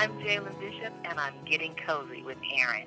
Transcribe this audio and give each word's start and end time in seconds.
I'm 0.00 0.18
Jalen 0.20 0.58
Bishop, 0.58 0.94
and 1.04 1.20
I'm 1.20 1.34
getting 1.44 1.74
cozy 1.86 2.22
with 2.22 2.38
Erin. 2.56 2.86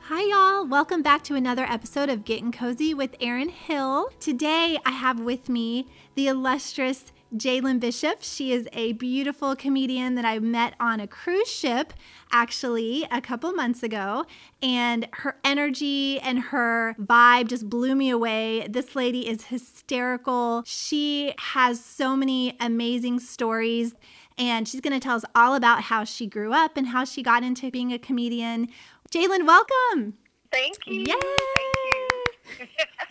Hi, 0.00 0.20
y'all. 0.20 0.66
Welcome 0.66 1.00
back 1.00 1.24
to 1.24 1.34
another 1.34 1.64
episode 1.64 2.10
of 2.10 2.26
Getting 2.26 2.52
Cozy 2.52 2.92
with 2.92 3.16
Erin 3.22 3.48
Hill. 3.48 4.10
Today, 4.20 4.76
I 4.84 4.90
have 4.90 5.18
with 5.18 5.48
me 5.48 5.86
the 6.14 6.28
illustrious 6.28 7.10
Jalen 7.34 7.80
Bishop. 7.80 8.18
She 8.20 8.52
is 8.52 8.68
a 8.74 8.92
beautiful 8.92 9.56
comedian 9.56 10.14
that 10.16 10.26
I 10.26 10.38
met 10.38 10.74
on 10.78 11.00
a 11.00 11.06
cruise 11.06 11.50
ship 11.50 11.94
actually 12.30 13.06
a 13.10 13.22
couple 13.22 13.52
months 13.52 13.82
ago. 13.82 14.26
And 14.60 15.08
her 15.12 15.38
energy 15.42 16.20
and 16.20 16.38
her 16.38 16.96
vibe 17.00 17.48
just 17.48 17.70
blew 17.70 17.94
me 17.94 18.10
away. 18.10 18.66
This 18.68 18.94
lady 18.94 19.26
is 19.26 19.44
hysterical. 19.44 20.64
She 20.66 21.32
has 21.38 21.82
so 21.82 22.14
many 22.14 22.58
amazing 22.60 23.20
stories. 23.20 23.94
And 24.38 24.68
she's 24.68 24.80
going 24.80 24.92
to 24.92 25.00
tell 25.00 25.16
us 25.16 25.24
all 25.34 25.54
about 25.54 25.82
how 25.82 26.04
she 26.04 26.26
grew 26.26 26.52
up 26.52 26.76
and 26.76 26.88
how 26.88 27.04
she 27.04 27.22
got 27.22 27.42
into 27.42 27.70
being 27.70 27.92
a 27.92 27.98
comedian. 27.98 28.68
Jalen, 29.10 29.46
welcome. 29.46 30.14
Thank 30.52 30.78
you. 30.86 31.00
Yay! 31.00 31.14
Thank 31.56 32.70
you. 33.08 33.08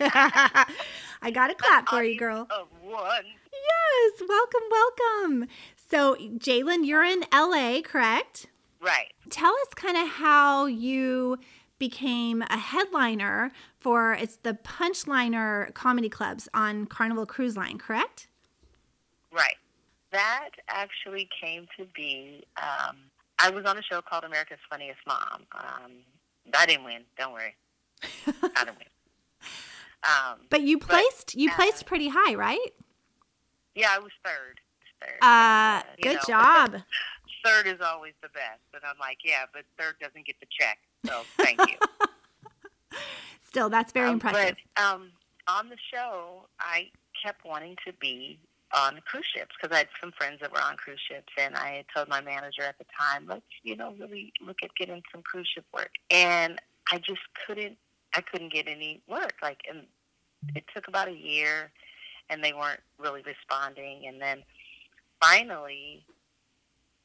I 1.22 1.30
got 1.32 1.50
a 1.50 1.54
clap 1.54 1.88
for 1.88 2.02
you, 2.02 2.18
girl. 2.18 2.46
Of 2.50 2.68
one. 2.82 3.24
Yes, 3.52 4.22
welcome, 4.28 4.60
welcome. 4.70 5.48
So, 5.76 6.16
Jalen, 6.38 6.86
you're 6.86 7.04
in 7.04 7.24
LA, 7.32 7.80
correct? 7.82 8.46
Right. 8.80 9.12
Tell 9.30 9.52
us 9.52 9.74
kind 9.74 9.96
of 9.96 10.08
how 10.08 10.66
you 10.66 11.38
became 11.78 12.42
a 12.42 12.56
headliner 12.56 13.52
for 13.80 14.14
it's 14.14 14.36
the 14.36 14.54
Punchliner 14.54 15.72
comedy 15.74 16.08
clubs 16.08 16.48
on 16.54 16.86
Carnival 16.86 17.26
Cruise 17.26 17.56
Line, 17.56 17.78
correct? 17.78 18.28
Right. 19.32 19.56
That 20.12 20.50
actually 20.68 21.28
came 21.40 21.66
to 21.78 21.84
be. 21.94 22.44
Um, 22.60 22.96
I 23.38 23.50
was 23.50 23.64
on 23.64 23.76
a 23.76 23.82
show 23.82 24.00
called 24.00 24.24
America's 24.24 24.58
Funniest 24.70 25.00
Mom. 25.06 25.42
Um, 25.52 25.92
I 26.54 26.64
didn't 26.66 26.84
win. 26.84 27.02
Don't 27.18 27.32
worry. 27.32 27.54
I 28.26 28.64
didn't 28.64 28.78
win. 28.78 28.86
Um, 30.04 30.40
But 30.50 30.62
you 30.62 30.78
But, 30.78 30.88
placed 30.88 31.34
you 31.34 31.50
uh, 31.50 31.54
placed 31.56 31.84
pretty 31.86 32.08
high, 32.08 32.34
right? 32.36 32.72
yeah, 33.74 33.88
I 33.90 33.98
was 33.98 34.12
third. 34.24 34.60
Third. 35.00 35.18
Uh, 35.20 35.24
And, 35.24 35.82
uh, 35.82 35.82
good 36.02 36.14
know, 36.16 36.20
job. 36.28 36.76
Third 37.44 37.66
is 37.66 37.80
always 37.80 38.12
the 38.22 38.28
best, 38.28 38.60
and 38.74 38.82
I'm 38.84 38.98
like, 39.00 39.18
yeah, 39.24 39.44
but 39.52 39.62
third 39.78 39.94
doesn't 40.00 40.26
get 40.26 40.36
the 40.40 40.46
check. 40.50 40.78
So 41.06 41.22
thank 41.38 41.58
you. 41.60 41.76
Still, 43.42 43.68
that's 43.68 43.92
very 43.92 44.08
Um, 44.08 44.14
impressive. 44.14 44.56
But 44.76 44.82
um, 44.82 45.10
on 45.48 45.68
the 45.68 45.76
show, 45.92 46.46
I 46.60 46.90
kept 47.24 47.44
wanting 47.44 47.76
to 47.86 47.92
be 48.00 48.38
on 48.74 49.00
cruise 49.06 49.26
ships 49.34 49.54
because 49.60 49.74
I 49.74 49.78
had 49.78 49.88
some 50.00 50.12
friends 50.12 50.38
that 50.40 50.52
were 50.52 50.60
on 50.60 50.76
cruise 50.76 51.00
ships, 51.08 51.32
and 51.38 51.54
I 51.56 51.76
had 51.76 51.86
told 51.94 52.08
my 52.08 52.20
manager 52.20 52.62
at 52.62 52.78
the 52.78 52.84
time, 52.98 53.26
let's 53.28 53.44
you 53.62 53.76
know 53.76 53.94
really 53.98 54.32
look 54.44 54.58
at 54.62 54.74
getting 54.74 55.02
some 55.12 55.22
cruise 55.22 55.48
ship 55.54 55.64
work, 55.72 55.90
and 56.10 56.60
I 56.92 56.98
just 56.98 57.20
couldn't. 57.46 57.76
I 58.14 58.20
couldn't 58.22 58.52
get 58.52 58.68
any 58.68 59.02
work. 59.08 59.34
Like, 59.42 59.60
and 59.68 59.82
it 60.54 60.64
took 60.74 60.88
about 60.88 61.08
a 61.08 61.16
year, 61.16 61.70
and 62.30 62.42
they 62.42 62.52
weren't 62.52 62.80
really 62.98 63.22
responding, 63.22 64.06
and 64.06 64.20
then 64.20 64.42
finally. 65.20 66.04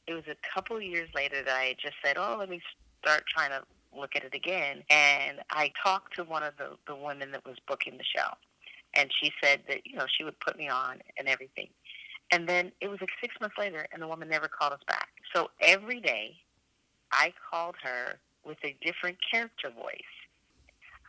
It 0.08 0.16
was 0.16 0.24
a 0.28 0.36
couple 0.54 0.76
of 0.76 0.84
years 0.84 1.08
later 1.16 1.44
that 1.44 1.56
I 1.56 1.76
just 1.80 1.94
said, 2.04 2.18
"Oh, 2.18 2.36
let 2.38 2.50
me 2.50 2.60
start 3.02 3.24
trying 3.28 3.52
to 3.52 3.62
look 3.96 4.16
at 4.16 4.24
it 4.24 4.34
again. 4.34 4.84
And 4.90 5.40
I 5.50 5.72
talked 5.84 6.16
to 6.16 6.24
one 6.24 6.44
of 6.44 6.54
the, 6.58 6.78
the 6.88 6.96
women 6.96 7.32
that 7.32 7.46
was 7.46 7.58
booking 7.68 7.98
the 7.98 8.04
show. 8.04 8.30
And 8.96 9.10
she 9.22 9.32
said 9.44 9.62
that, 9.68 9.86
you 9.86 9.96
know, 9.96 10.06
she 10.08 10.24
would 10.24 10.40
put 10.40 10.58
me 10.58 10.68
on 10.68 11.00
and 11.18 11.28
everything. 11.28 11.70
And 12.32 12.48
then 12.48 12.72
it 12.82 12.90
was 12.90 13.00
like 13.02 13.10
six 13.22 13.36
months 13.42 13.58
later, 13.58 13.86
and 13.92 14.02
the 14.02 14.08
woman 14.08 14.30
never 14.30 14.48
called 14.48 14.74
us 14.74 14.82
back. 14.88 15.10
So 15.34 15.50
every 15.60 16.00
day, 16.00 16.38
I 17.12 17.34
called 17.50 17.76
her 17.84 18.20
with 18.46 18.58
a 18.64 18.76
different 18.82 19.18
character 19.32 19.70
voice. 19.70 20.02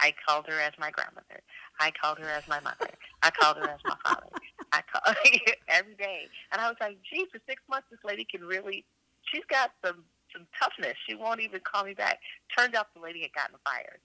I 0.00 0.12
called 0.26 0.46
her 0.48 0.60
as 0.60 0.72
my 0.78 0.90
grandmother. 0.90 1.42
I 1.78 1.92
called 1.92 2.18
her 2.18 2.28
as 2.28 2.46
my 2.48 2.58
mother. 2.60 2.90
I 3.22 3.30
called 3.30 3.56
her 3.58 3.68
as 3.68 3.78
my 3.84 3.96
father. 4.04 4.26
I 4.72 4.82
called 4.92 5.16
every 5.68 5.94
day. 5.94 6.26
And 6.50 6.60
I 6.60 6.68
was 6.68 6.76
like, 6.80 6.98
gee, 7.08 7.26
for 7.30 7.38
six 7.48 7.62
months, 7.70 7.86
this 7.90 8.00
lady 8.04 8.26
can 8.28 8.42
really, 8.44 8.84
she's 9.30 9.44
got 9.48 9.70
some 9.84 10.04
some 10.32 10.46
toughness. 10.58 10.96
She 11.06 11.14
won't 11.14 11.40
even 11.40 11.60
call 11.60 11.84
me 11.84 11.94
back. 11.94 12.18
Turned 12.56 12.74
out 12.74 12.86
the 12.94 13.00
lady 13.00 13.20
had 13.20 13.32
gotten 13.32 13.56
fired. 13.64 14.00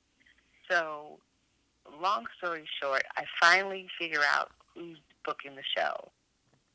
So, 0.70 1.20
long 2.02 2.26
story 2.38 2.66
short, 2.82 3.04
I 3.16 3.24
finally 3.40 3.88
figure 4.00 4.22
out 4.34 4.52
who's 4.74 4.98
booking 5.26 5.56
the 5.56 5.64
show. 5.78 6.10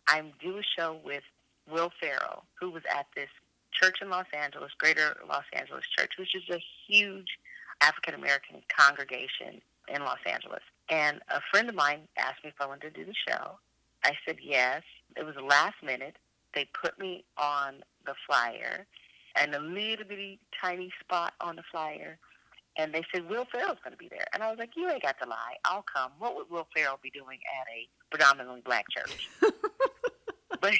I 0.08 0.22
do 0.40 0.58
a 0.58 0.62
show 0.62 0.98
with 1.04 1.22
Will 1.70 1.92
Ferrell, 2.00 2.44
who 2.60 2.70
was 2.70 2.82
at 2.92 3.06
this 3.14 3.28
church 3.72 3.98
in 4.02 4.10
Los 4.10 4.26
Angeles, 4.36 4.72
Greater 4.78 5.16
Los 5.28 5.44
Angeles 5.52 5.84
Church, 5.96 6.12
which 6.18 6.34
is 6.34 6.42
a 6.50 6.62
huge 6.86 7.38
African 7.80 8.14
American 8.14 8.62
congregation 8.68 9.60
in 9.88 10.02
Los 10.02 10.18
Angeles. 10.26 10.62
And 10.88 11.20
a 11.28 11.40
friend 11.50 11.68
of 11.68 11.74
mine 11.74 12.08
asked 12.18 12.44
me 12.44 12.50
if 12.50 12.60
I 12.60 12.66
wanted 12.66 12.94
to 12.94 13.00
do 13.00 13.06
the 13.06 13.14
show. 13.28 13.58
I 14.04 14.12
said 14.26 14.38
yes. 14.42 14.82
It 15.16 15.24
was 15.24 15.36
last 15.36 15.76
minute. 15.82 16.16
They 16.54 16.68
put 16.80 16.98
me 16.98 17.24
on 17.38 17.82
the 18.04 18.14
flyer 18.26 18.86
and 19.36 19.54
a 19.54 19.60
little 19.60 20.04
bitty 20.06 20.38
tiny 20.60 20.92
spot 21.00 21.34
on 21.40 21.56
the 21.56 21.62
flyer. 21.70 22.18
And 22.76 22.92
they 22.92 23.02
said, 23.12 23.28
Will 23.28 23.44
Ferrell's 23.44 23.78
going 23.84 23.92
to 23.92 23.98
be 23.98 24.08
there. 24.08 24.24
And 24.32 24.42
I 24.42 24.50
was 24.50 24.58
like, 24.58 24.70
you 24.76 24.88
ain't 24.88 25.02
got 25.02 25.16
to 25.22 25.28
lie. 25.28 25.56
I'll 25.64 25.84
come. 25.84 26.12
What 26.18 26.36
would 26.36 26.50
Will 26.50 26.66
Ferrell 26.74 26.98
be 27.02 27.10
doing 27.10 27.38
at 27.60 27.66
a 27.68 27.88
predominantly 28.10 28.62
black 28.64 28.86
church? 28.88 29.28
but 30.60 30.72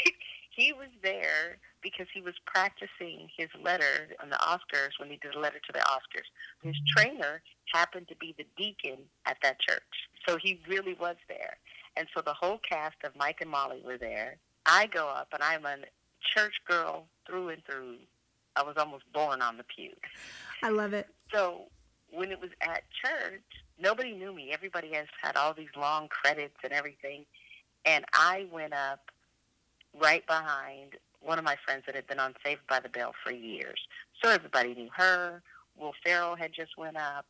he 0.50 0.72
was 0.72 0.88
there 1.02 1.58
because 1.82 2.06
he 2.12 2.20
was 2.20 2.34
practicing 2.47 3.28
his 3.36 3.48
letter 3.62 4.08
on 4.22 4.31
the 4.31 4.36
Oscars 4.36 4.98
when 4.98 5.10
he 5.10 5.16
did 5.16 5.34
a 5.34 5.41
letter 5.41 5.58
to 5.66 5.72
the 5.72 5.81
Oscars. 5.81 6.28
His 6.62 6.76
mm-hmm. 6.76 7.00
trainer 7.00 7.42
happened 7.72 8.08
to 8.08 8.16
be 8.16 8.34
the 8.38 8.47
deacon 8.56 8.98
at 9.26 9.36
that 9.42 9.58
church. 9.60 9.82
So 10.26 10.36
he 10.41 10.60
really 10.69 10.94
was 10.94 11.16
there. 11.28 11.56
And 11.97 12.06
so 12.14 12.22
the 12.22 12.34
whole 12.34 12.58
cast 12.58 12.97
of 13.04 13.16
Mike 13.16 13.38
and 13.41 13.50
Molly 13.50 13.82
were 13.84 13.98
there. 13.98 14.36
I 14.64 14.86
go 14.86 15.08
up 15.08 15.28
and 15.32 15.42
I'm 15.42 15.66
a 15.66 15.76
church 16.34 16.54
girl 16.66 17.06
through 17.26 17.50
and 17.50 17.64
through. 17.64 17.97
I 18.54 18.62
was 18.62 18.76
almost 18.76 19.04
born 19.12 19.42
on 19.42 19.56
the 19.56 19.64
pew. 19.64 19.92
I 20.62 20.69
love 20.69 20.92
it. 20.92 21.08
So 21.32 21.62
when 22.12 22.30
it 22.30 22.40
was 22.40 22.50
at 22.60 22.84
church, 23.04 23.42
nobody 23.78 24.12
knew 24.12 24.32
me. 24.32 24.50
Everybody 24.52 24.92
has 24.92 25.06
had 25.22 25.36
all 25.36 25.54
these 25.54 25.74
long 25.76 26.08
credits 26.08 26.56
and 26.62 26.72
everything. 26.72 27.24
And 27.84 28.04
I 28.12 28.46
went 28.52 28.74
up 28.74 29.10
right 30.00 30.26
behind 30.26 30.96
one 31.20 31.38
of 31.38 31.44
my 31.44 31.56
friends 31.64 31.84
that 31.86 31.94
had 31.94 32.06
been 32.06 32.20
on 32.20 32.34
Saved 32.44 32.66
by 32.68 32.80
the 32.80 32.88
Bell 32.88 33.12
for 33.24 33.32
years. 33.32 33.80
So 34.22 34.30
everybody 34.30 34.74
knew 34.74 34.88
her. 34.96 35.42
Will 35.78 35.92
Ferrell 36.04 36.36
had 36.36 36.52
just 36.52 36.76
went 36.76 36.96
up. 36.96 37.26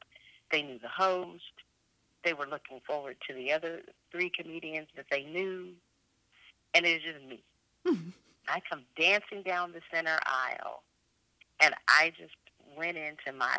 They 0.51 0.63
knew 0.63 0.79
the 0.79 0.89
host. 0.89 1.43
They 2.25 2.33
were 2.33 2.47
looking 2.47 2.81
forward 2.87 3.17
to 3.29 3.35
the 3.35 3.53
other 3.53 3.81
three 4.11 4.31
comedians 4.31 4.89
that 4.97 5.07
they 5.11 5.25
knew. 5.25 5.69
And 6.75 6.87
it 6.87 6.95
was 6.95 7.15
just 7.15 7.29
me. 7.29 7.43
I 8.49 8.61
come 8.69 8.83
dancing 8.99 9.43
down 9.45 9.73
the 9.73 9.81
center 9.93 10.19
aisle, 10.27 10.83
and 11.61 11.75
I 11.89 12.13
just 12.17 12.35
went 12.77 12.97
into 12.97 13.33
my 13.37 13.57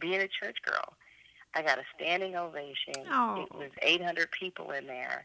being 0.00 0.20
a 0.20 0.28
church 0.28 0.58
girl. 0.64 0.94
I 1.54 1.62
got 1.62 1.78
a 1.78 1.84
standing 1.94 2.36
ovation. 2.36 3.06
Oh. 3.10 3.42
It 3.42 3.54
was 3.54 3.70
800 3.80 4.30
people 4.32 4.70
in 4.72 4.86
there, 4.86 5.24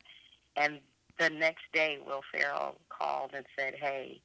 and 0.56 0.80
the 1.20 1.30
next 1.30 1.64
day, 1.74 2.00
Will 2.06 2.22
Ferrell 2.32 2.76
called 2.90 3.32
and 3.34 3.46
said, 3.58 3.76
"Hey, 3.76 4.22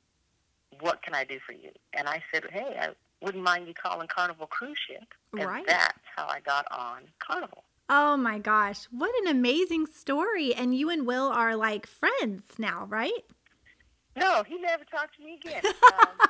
what 0.80 1.02
can 1.02 1.14
I 1.14 1.24
do 1.24 1.38
for 1.40 1.52
you?" 1.52 1.70
And 1.92 2.08
I 2.08 2.22
said, 2.32 2.44
"Hey, 2.50 2.76
I 2.80 2.94
wouldn't 3.20 3.42
mind 3.42 3.66
you 3.66 3.74
calling 3.74 4.06
Carnival 4.08 4.46
Cruise 4.46 4.78
Ship." 4.86 5.04
And 5.32 5.48
Right. 5.48 5.66
that's 5.66 5.98
how 6.14 6.26
I 6.28 6.40
got 6.40 6.70
on 6.70 7.08
Carnival. 7.18 7.64
Oh 7.88 8.16
my 8.16 8.38
gosh, 8.38 8.84
what 8.86 9.14
an 9.22 9.28
amazing 9.28 9.86
story. 9.86 10.54
And 10.54 10.74
you 10.74 10.88
and 10.88 11.06
Will 11.06 11.28
are 11.28 11.56
like 11.56 11.86
friends 11.86 12.44
now, 12.58 12.86
right? 12.86 13.24
No, 14.16 14.44
he 14.44 14.58
never 14.58 14.84
talked 14.84 15.16
to 15.16 15.22
me 15.22 15.34
again. 15.34 15.62
um, 15.92 16.28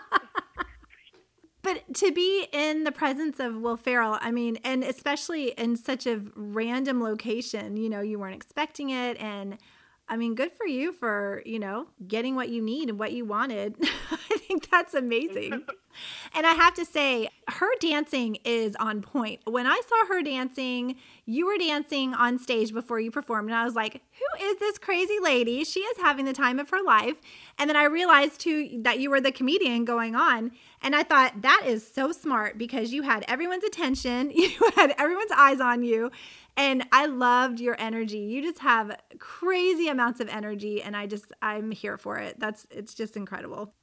But 1.64 1.94
to 1.94 2.12
be 2.12 2.46
in 2.52 2.84
the 2.84 2.92
presence 2.92 3.40
of 3.40 3.56
Will 3.56 3.78
Ferrell, 3.78 4.18
I 4.20 4.30
mean, 4.30 4.58
and 4.64 4.84
especially 4.84 5.52
in 5.52 5.76
such 5.76 6.06
a 6.06 6.20
random 6.36 7.02
location, 7.02 7.78
you 7.78 7.88
know, 7.88 8.02
you 8.02 8.18
weren't 8.18 8.34
expecting 8.34 8.90
it. 8.90 9.16
And 9.18 9.56
I 10.06 10.16
mean, 10.16 10.34
good 10.34 10.52
for 10.52 10.66
you 10.66 10.92
for, 10.92 11.42
you 11.46 11.58
know, 11.58 11.86
getting 12.06 12.36
what 12.36 12.50
you 12.50 12.60
need 12.60 12.90
and 12.90 12.98
what 12.98 13.12
you 13.12 13.24
wanted. 13.24 13.76
I 14.10 14.36
think 14.38 14.70
that's 14.70 14.92
amazing. 14.92 15.52
and 16.34 16.46
I 16.46 16.52
have 16.52 16.74
to 16.74 16.84
say, 16.84 17.28
her 17.48 17.70
dancing 17.80 18.36
is 18.44 18.76
on 18.76 19.00
point. 19.00 19.40
When 19.44 19.66
I 19.66 19.80
saw 19.88 20.06
her 20.14 20.22
dancing, 20.22 20.96
you 21.24 21.46
were 21.46 21.56
dancing 21.56 22.12
on 22.12 22.38
stage 22.38 22.72
before 22.72 23.00
you 23.00 23.10
performed, 23.10 23.48
and 23.48 23.56
I 23.56 23.64
was 23.64 23.74
like, 23.74 24.02
who 24.12 24.44
is 24.44 24.58
this 24.58 24.78
crazy 24.78 25.18
lady? 25.22 25.64
She 25.64 25.80
is 25.80 25.96
having 25.98 26.26
the 26.26 26.32
time 26.32 26.58
of 26.58 26.68
her 26.70 26.82
life. 26.82 27.16
And 27.58 27.70
then 27.70 27.76
I 27.76 27.84
realized 27.84 28.40
too 28.40 28.80
that 28.82 28.98
you 28.98 29.08
were 29.10 29.20
the 29.20 29.32
comedian 29.32 29.84
going 29.84 30.14
on. 30.14 30.52
And 30.82 30.94
I 30.94 31.02
thought 31.02 31.42
that 31.42 31.62
is 31.64 31.86
so 31.90 32.12
smart 32.12 32.58
because 32.58 32.92
you 32.92 33.02
had 33.02 33.24
everyone's 33.26 33.64
attention, 33.64 34.30
you 34.34 34.50
had 34.76 34.94
everyone's 34.98 35.32
eyes 35.32 35.60
on 35.60 35.82
you. 35.82 36.10
And 36.56 36.84
I 36.92 37.06
loved 37.06 37.58
your 37.58 37.76
energy. 37.78 38.18
You 38.18 38.42
just 38.42 38.60
have 38.60 38.96
crazy 39.18 39.88
amounts 39.88 40.20
of 40.20 40.28
energy 40.28 40.82
and 40.82 40.96
I 40.96 41.06
just 41.06 41.26
I'm 41.42 41.70
here 41.70 41.98
for 41.98 42.18
it. 42.18 42.38
That's 42.38 42.66
it's 42.70 42.94
just 42.94 43.16
incredible. 43.16 43.74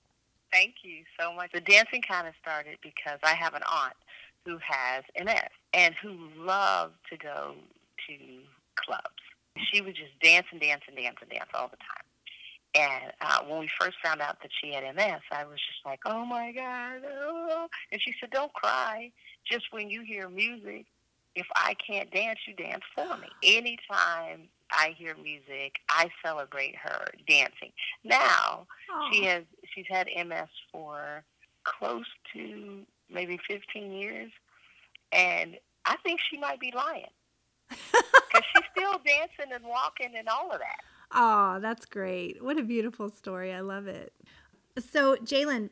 Thank 0.51 0.75
you 0.83 1.03
so 1.19 1.33
much. 1.33 1.51
The 1.53 1.62
dancing 1.62 2.01
kind 2.01 2.27
of 2.27 2.33
started 2.41 2.77
because 2.81 3.19
I 3.23 3.35
have 3.35 3.53
an 3.53 3.63
aunt 3.69 3.94
who 4.45 4.57
has 4.62 5.03
MS 5.19 5.50
and 5.73 5.94
who 6.01 6.18
loved 6.38 6.95
to 7.09 7.18
go 7.18 7.56
to 8.07 8.15
clubs. 8.75 9.03
She 9.57 9.81
would 9.81 9.95
just 9.95 10.18
dance 10.21 10.47
and 10.51 10.59
dance 10.59 10.81
and 10.88 10.97
dance 10.97 11.18
and 11.21 11.29
dance 11.29 11.50
all 11.53 11.68
the 11.68 11.77
time. 11.77 12.06
And 12.73 13.12
uh, 13.19 13.39
when 13.47 13.59
we 13.59 13.69
first 13.79 13.97
found 14.03 14.21
out 14.21 14.38
that 14.41 14.51
she 14.62 14.73
had 14.73 14.83
MS, 14.95 15.21
I 15.31 15.44
was 15.45 15.59
just 15.59 15.85
like, 15.85 16.00
oh 16.06 16.25
my 16.25 16.51
God. 16.53 17.01
Oh. 17.06 17.68
And 17.91 18.01
she 18.01 18.13
said, 18.19 18.29
don't 18.31 18.53
cry. 18.53 19.12
Just 19.50 19.65
when 19.71 19.89
you 19.89 20.03
hear 20.03 20.29
music, 20.29 20.85
if 21.36 21.48
I 21.56 21.75
can't 21.86 22.12
dance, 22.12 22.39
you 22.48 22.54
dance 22.56 22.83
for 22.95 23.18
me. 23.18 23.28
Anytime 23.44 24.50
I 24.72 24.95
hear 24.98 25.16
music, 25.16 25.74
I 25.89 26.10
celebrate 26.24 26.75
her 26.78 27.06
dancing. 27.28 27.72
Now, 28.04 28.68
she 29.12 29.24
has 29.25 29.44
she's 29.74 29.86
had 29.89 30.07
MS 30.16 30.50
for 30.72 31.24
close 31.63 32.06
to 32.33 32.81
maybe 33.10 33.39
15 33.50 33.92
years, 33.92 34.31
and 35.12 35.57
I 35.86 35.95
think 36.04 36.19
she 36.30 36.38
might 36.38 36.60
be 36.60 36.72
lying 36.75 37.06
because 37.69 38.44
she's 38.54 38.66
still 38.75 39.00
dancing 39.06 39.54
and 39.54 39.63
walking 39.63 40.13
and 40.18 40.28
all 40.28 40.51
of 40.51 40.60
that. 40.60 40.80
Oh, 41.13 41.60
that's 41.62 41.86
great. 41.86 42.44
What 42.44 42.57
a 42.57 42.63
beautiful 42.63 43.10
story. 43.10 43.54
I 43.54 43.60
love 43.60 43.88
it. 43.88 44.13
So, 44.80 45.18
Jalen, 45.18 45.69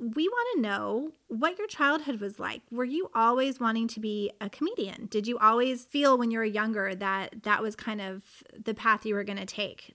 we 0.00 0.28
want 0.28 0.48
to 0.54 0.60
know 0.60 1.12
what 1.26 1.58
your 1.58 1.66
childhood 1.66 2.20
was 2.20 2.38
like. 2.38 2.62
Were 2.70 2.84
you 2.84 3.10
always 3.14 3.58
wanting 3.58 3.88
to 3.88 4.00
be 4.00 4.30
a 4.40 4.48
comedian? 4.48 5.06
Did 5.06 5.26
you 5.26 5.38
always 5.38 5.84
feel 5.84 6.16
when 6.16 6.30
you 6.30 6.38
were 6.38 6.44
younger 6.44 6.94
that 6.94 7.42
that 7.42 7.62
was 7.62 7.74
kind 7.74 8.00
of 8.00 8.22
the 8.64 8.74
path 8.74 9.04
you 9.04 9.14
were 9.14 9.24
going 9.24 9.38
to 9.38 9.46
take? 9.46 9.94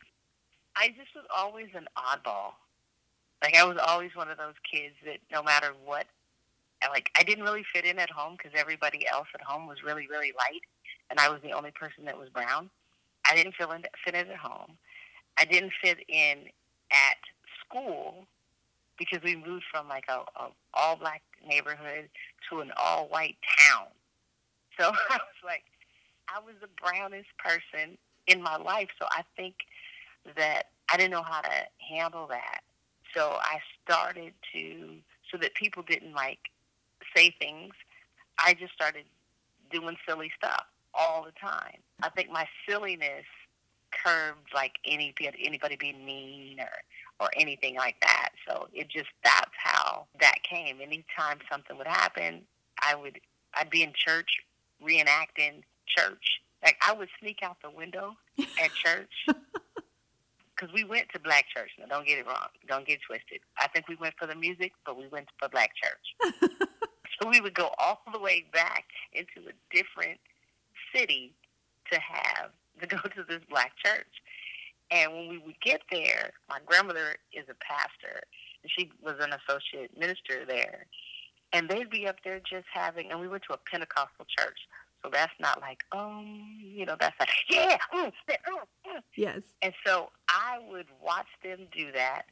I 0.76 0.90
just 0.90 1.16
was 1.16 1.26
always 1.36 1.68
an 1.74 1.88
oddball. 1.98 2.54
Like 3.42 3.56
I 3.56 3.64
was 3.66 3.78
always 3.78 4.16
one 4.16 4.30
of 4.30 4.38
those 4.38 4.56
kids 4.70 4.96
that 5.06 5.20
no 5.32 5.42
matter 5.42 5.74
what, 5.86 6.06
like 6.90 7.10
I 7.18 7.24
didn't 7.24 7.46
really 7.46 7.64
fit 7.74 7.86
in 7.86 8.00
at 8.00 8.10
home 8.10 8.36
because 8.38 8.52
everybody 8.56 9.08
else 9.08 9.28
at 9.34 9.42
home 9.42 9.68
was 9.68 9.84
really 9.84 10.08
really 10.08 10.34
light, 10.38 10.62
and 11.10 11.20
I 11.20 11.30
was 11.30 11.42
the 11.42 11.52
only 11.52 11.72
person 11.72 12.06
that 12.06 12.18
was 12.18 12.30
brown. 12.30 12.70
I 13.30 13.36
didn't 13.36 13.56
feel 13.56 13.72
in, 13.72 13.84
fit 14.04 14.16
in 14.16 14.30
at 14.30 14.38
home. 14.38 14.78
I 15.38 15.46
didn't 15.46 15.72
fit 15.82 16.00
in 16.10 16.40
at 16.92 17.18
school 17.66 18.28
because 18.98 19.20
we 19.24 19.36
moved 19.36 19.66
from 19.72 19.88
like 19.88 20.06
a, 20.10 20.22
a 20.40 20.50
all 20.74 20.96
black 20.96 21.22
neighborhood 21.48 22.10
to 22.50 22.60
an 22.60 22.72
all 22.78 23.08
white 23.08 23.38
town. 23.60 23.88
So 24.80 24.86
I 25.10 25.16
was 25.16 25.44
like, 25.44 25.64
I 26.28 26.40
was 26.40 26.56
the 26.62 26.70
brownest 26.82 27.30
person 27.38 27.98
in 28.28 28.42
my 28.42 28.58
life. 28.58 28.90
So 29.00 29.08
I 29.12 29.24
think 29.36 29.56
that 30.38 30.64
I 30.92 30.98
didn't 30.98 31.12
know 31.12 31.24
how 31.24 31.42
to 31.42 31.68
handle 31.90 32.28
that. 32.28 32.62
So 33.16 33.38
I 33.40 33.60
started 33.84 34.34
to, 34.54 34.96
so 35.32 35.38
that 35.38 35.54
people 35.56 35.84
didn't 35.84 36.14
like 36.14 36.40
say 37.16 37.34
things, 37.40 37.74
I 38.40 38.54
just 38.54 38.74
started 38.74 39.06
doing 39.72 39.96
silly 40.08 40.32
stuff 40.38 40.66
all 40.94 41.24
the 41.24 41.32
time. 41.32 41.80
I 42.02 42.10
think 42.10 42.32
my 42.32 42.48
silliness 42.68 43.26
curbed 43.92 44.50
like 44.54 44.74
any 44.86 45.14
anybody 45.44 45.76
being 45.76 46.04
mean 46.06 46.60
or 46.60 46.70
or 47.24 47.30
anything 47.38 47.76
like 47.76 47.96
that. 48.02 48.30
So 48.48 48.68
it 48.74 48.90
just 48.90 49.10
that's 49.24 49.52
how 49.58 50.06
that 50.20 50.36
came. 50.44 50.80
Anytime 50.82 51.40
something 51.50 51.78
would 51.78 51.88
happen, 51.88 52.42
I 52.86 52.96
would 52.96 53.20
I'd 53.54 53.70
be 53.70 53.82
in 53.82 53.94
church 53.96 54.40
reenacting 54.84 55.64
church. 55.88 56.42
Like 56.64 56.78
I 56.86 56.94
would 56.94 57.10
sneak 57.20 57.40
out 57.42 57.58
the 57.64 57.70
window 57.70 58.16
at 58.40 58.74
church 58.74 59.28
because 60.56 60.74
we 60.74 60.84
went 60.84 61.08
to 61.14 61.20
black 61.20 61.46
church. 61.56 61.72
Now 61.80 61.86
don't 61.86 62.06
get 62.06 62.20
it 62.20 62.28
wrong. 62.28 62.48
Don't 62.68 62.86
get 62.86 63.00
twisted. 63.08 63.40
I 63.58 63.68
think 63.70 63.88
we 63.88 63.96
went 63.96 64.16
for 64.20 64.28
the 64.28 64.36
music, 64.36 64.74
but 64.86 64.98
we 64.98 65.08
went 65.08 65.28
for 65.40 65.48
black 65.48 65.72
church. 65.76 66.34
so 67.22 67.30
we 67.30 67.40
would 67.40 67.54
go 67.54 67.70
all 67.78 68.02
the 68.12 68.20
way 68.20 68.46
back 68.52 68.86
into 69.14 69.50
a 69.50 69.54
different 69.74 70.20
city 70.94 71.34
to 71.92 72.00
have 72.00 72.52
to 72.82 72.88
go 72.88 72.98
to 72.98 73.24
this 73.28 73.42
black 73.50 73.72
church. 73.84 74.08
And 74.94 75.12
when 75.12 75.28
we 75.28 75.40
would 75.40 75.60
get 75.60 75.82
there, 75.92 76.32
my 76.48 76.60
grandmother 76.64 77.16
is 77.34 77.46
a 77.50 77.56
pastor, 77.56 78.22
and 78.62 78.72
she 78.72 78.92
was 79.02 79.16
an 79.20 79.34
associate 79.34 79.98
minister 79.98 80.46
there. 80.48 80.86
And 81.52 81.68
they'd 81.68 81.90
be 81.90 82.08
up 82.08 82.18
there 82.24 82.40
just 82.40 82.68
having, 82.72 83.10
and 83.10 83.20
we 83.20 83.28
went 83.28 83.44
to 83.50 83.54
a 83.54 83.58
Pentecostal 83.58 84.26
church. 84.38 84.60
So 85.04 85.10
that's 85.12 85.34
not 85.40 85.62
like, 85.62 85.84
um, 85.92 86.60
you 86.62 86.86
know, 86.86 86.96
that's 87.00 87.20
like, 87.20 87.30
yeah, 87.50 87.78
mm, 87.94 88.12
mm, 88.30 88.36
mm. 88.88 89.02
yes. 89.18 89.42
And 89.64 89.74
so 89.86 90.10
I 90.30 90.60
would 90.70 90.88
watch 91.04 91.28
them 91.44 91.68
do 91.76 91.92
that, 91.94 92.26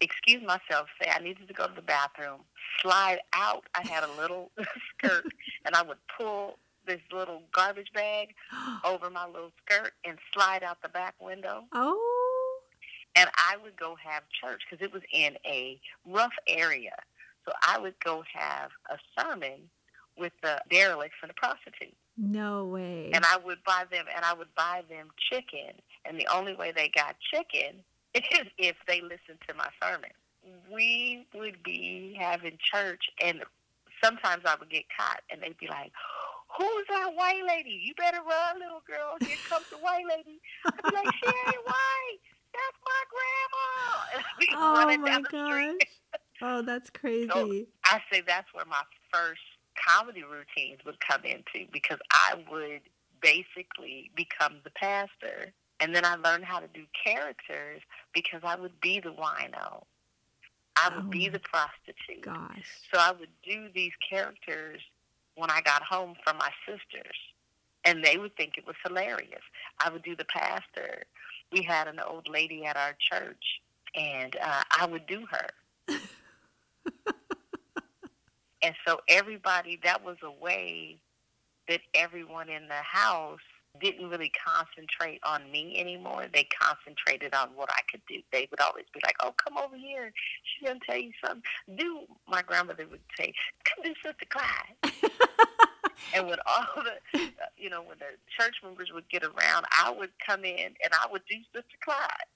excuse 0.00 0.42
myself, 0.42 0.88
say 1.00 1.10
I 1.14 1.22
needed 1.22 1.46
to 1.46 1.54
go 1.54 1.66
to 1.66 1.74
the 1.74 1.82
bathroom, 1.82 2.40
slide 2.80 3.20
out. 3.34 3.64
I 3.74 3.86
had 3.86 4.02
a 4.02 4.20
little 4.20 4.50
skirt, 4.98 5.26
and 5.66 5.76
I 5.76 5.82
would 5.82 5.98
pull 6.18 6.58
this 6.86 7.00
little 7.12 7.42
garbage 7.52 7.92
bag 7.92 8.34
over 8.84 9.10
my 9.10 9.26
little 9.26 9.52
skirt 9.64 9.92
and 10.04 10.18
slide 10.32 10.62
out 10.62 10.82
the 10.82 10.88
back 10.88 11.14
window. 11.20 11.64
Oh. 11.72 12.60
And 13.16 13.30
I 13.36 13.56
would 13.62 13.76
go 13.76 13.96
have 14.02 14.24
church 14.30 14.62
because 14.68 14.84
it 14.84 14.92
was 14.92 15.02
in 15.12 15.36
a 15.46 15.80
rough 16.04 16.34
area. 16.48 16.96
So 17.44 17.52
I 17.62 17.78
would 17.78 17.94
go 18.00 18.24
have 18.32 18.70
a 18.90 18.98
sermon 19.18 19.70
with 20.16 20.32
the 20.42 20.60
derelicts 20.70 21.16
and 21.22 21.30
the 21.30 21.34
prostitutes. 21.34 21.96
No 22.16 22.64
way. 22.66 23.10
And 23.12 23.24
I 23.24 23.36
would 23.36 23.62
buy 23.64 23.84
them, 23.90 24.06
and 24.14 24.24
I 24.24 24.34
would 24.34 24.54
buy 24.54 24.82
them 24.88 25.08
chicken. 25.18 25.80
And 26.04 26.18
the 26.18 26.28
only 26.32 26.54
way 26.54 26.72
they 26.74 26.88
got 26.88 27.16
chicken 27.20 27.80
is 28.14 28.46
if 28.58 28.76
they 28.86 29.00
listened 29.00 29.38
to 29.48 29.54
my 29.54 29.68
sermon. 29.82 30.10
We 30.70 31.26
would 31.34 31.62
be 31.62 32.16
having 32.18 32.58
church, 32.60 33.10
and 33.22 33.42
sometimes 34.02 34.42
I 34.44 34.56
would 34.58 34.70
get 34.70 34.84
caught, 34.96 35.22
and 35.30 35.42
they'd 35.42 35.56
be 35.56 35.68
like, 35.68 35.92
who's 36.56 36.86
that 36.88 37.10
white 37.14 37.42
lady? 37.46 37.80
You 37.82 37.94
better 37.94 38.18
run, 38.18 38.60
little 38.60 38.82
girl. 38.86 39.16
Here 39.20 39.36
comes 39.48 39.66
the 39.70 39.78
white 39.78 40.04
lady. 40.08 40.40
I'd 40.66 40.76
be 40.76 40.96
like, 40.96 41.14
she 41.14 41.26
ain't 41.26 41.64
white. 41.64 42.18
That's 42.54 42.78
my 42.84 43.02
grandma. 43.10 44.34
oh 44.56 44.98
my 44.98 45.20
gosh. 45.30 45.88
oh, 46.42 46.62
that's 46.62 46.90
crazy. 46.94 47.28
So 47.28 47.50
I 47.84 48.00
say 48.12 48.22
that's 48.26 48.52
where 48.54 48.64
my 48.66 48.82
first 49.12 49.40
comedy 49.86 50.22
routines 50.22 50.80
would 50.84 51.00
come 51.00 51.22
into 51.24 51.68
because 51.72 51.98
I 52.12 52.44
would 52.50 52.82
basically 53.20 54.10
become 54.14 54.58
the 54.62 54.70
pastor. 54.70 55.52
And 55.80 55.94
then 55.94 56.04
I 56.04 56.14
learned 56.14 56.44
how 56.44 56.60
to 56.60 56.68
do 56.72 56.84
characters 57.04 57.82
because 58.14 58.40
I 58.44 58.54
would 58.54 58.80
be 58.80 59.00
the 59.00 59.10
wino. 59.10 59.82
I 60.76 60.88
would 60.94 61.06
oh 61.06 61.10
be 61.10 61.28
the 61.28 61.40
prostitute. 61.40 62.22
Gosh. 62.22 62.66
So 62.92 63.00
I 63.00 63.12
would 63.12 63.28
do 63.44 63.68
these 63.74 63.92
characters 64.08 64.80
when 65.36 65.50
I 65.50 65.60
got 65.62 65.82
home 65.82 66.14
from 66.24 66.38
my 66.38 66.50
sisters, 66.66 67.16
and 67.84 68.04
they 68.04 68.16
would 68.16 68.36
think 68.36 68.56
it 68.56 68.66
was 68.66 68.76
hilarious. 68.86 69.42
I 69.80 69.90
would 69.90 70.02
do 70.02 70.16
the 70.16 70.24
pastor. 70.24 71.04
We 71.52 71.62
had 71.62 71.88
an 71.88 72.00
old 72.00 72.28
lady 72.28 72.64
at 72.64 72.76
our 72.76 72.94
church, 72.98 73.60
and 73.94 74.36
uh, 74.42 74.62
I 74.78 74.86
would 74.86 75.06
do 75.06 75.24
her. 75.30 75.48
and 78.62 78.74
so 78.86 79.00
everybody, 79.08 79.78
that 79.84 80.04
was 80.04 80.16
a 80.22 80.30
way 80.30 80.98
that 81.68 81.80
everyone 81.94 82.48
in 82.48 82.68
the 82.68 82.74
house 82.74 83.38
didn't 83.80 84.08
really 84.08 84.30
concentrate 84.30 85.20
on 85.24 85.50
me 85.50 85.78
anymore. 85.78 86.26
They 86.32 86.44
concentrated 86.44 87.34
on 87.34 87.50
what 87.56 87.70
I 87.70 87.80
could 87.90 88.02
do. 88.08 88.20
They 88.32 88.46
would 88.50 88.60
always 88.60 88.84
be 88.92 89.00
like, 89.04 89.16
"Oh, 89.20 89.32
come 89.32 89.58
over 89.58 89.76
here. 89.76 90.12
She's 90.44 90.68
gonna 90.68 90.80
tell 90.86 90.96
you 90.96 91.12
something." 91.24 91.42
Do 91.76 92.06
my 92.26 92.42
grandmother 92.42 92.86
would 92.86 93.02
say, 93.16 93.34
"Come 93.64 93.84
do 93.84 93.94
Sister 94.02 94.26
Clyde." 94.28 94.76
and 96.14 96.28
when 96.28 96.38
all 96.46 96.66
the, 96.82 97.20
uh, 97.20 97.46
you 97.56 97.70
know, 97.70 97.82
when 97.82 97.98
the 97.98 98.16
church 98.38 98.56
members 98.62 98.92
would 98.92 99.08
get 99.08 99.24
around, 99.24 99.66
I 99.76 99.90
would 99.90 100.10
come 100.24 100.44
in 100.44 100.58
and 100.58 100.92
I 100.92 101.06
would 101.10 101.22
do 101.28 101.36
Sister 101.52 101.76
Clyde. 101.82 102.28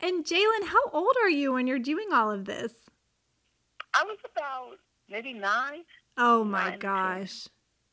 And 0.00 0.24
Jalen, 0.24 0.66
how 0.66 0.90
old 0.92 1.14
are 1.22 1.30
you 1.30 1.52
when 1.52 1.66
you're 1.66 1.78
doing 1.78 2.12
all 2.12 2.30
of 2.30 2.44
this? 2.46 2.72
I 3.94 4.02
was 4.04 4.18
about 4.24 4.78
maybe 5.08 5.32
nine. 5.32 5.84
Oh 6.16 6.42
my 6.42 6.70
nine 6.70 6.78
gosh, 6.80 7.48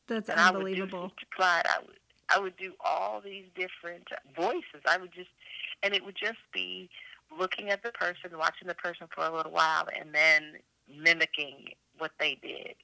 that's 0.08 0.28
and 0.28 0.38
unbelievable. 0.38 0.98
I 0.98 1.02
would 1.02 1.08
do 1.10 1.14
Sister 1.14 1.26
Clyde. 1.36 1.66
I 1.66 1.78
would 1.86 2.01
I 2.28 2.38
would 2.38 2.56
do 2.56 2.72
all 2.84 3.20
these 3.20 3.44
different 3.54 4.08
voices. 4.36 4.82
I 4.86 4.98
would 4.98 5.12
just, 5.12 5.30
and 5.82 5.94
it 5.94 6.04
would 6.04 6.16
just 6.16 6.38
be 6.52 6.88
looking 7.38 7.70
at 7.70 7.82
the 7.82 7.90
person, 7.92 8.36
watching 8.38 8.68
the 8.68 8.74
person 8.74 9.06
for 9.14 9.24
a 9.24 9.34
little 9.34 9.52
while, 9.52 9.88
and 9.98 10.14
then 10.14 10.54
mimicking 10.88 11.70
what 11.98 12.12
they 12.18 12.38
did. 12.42 12.74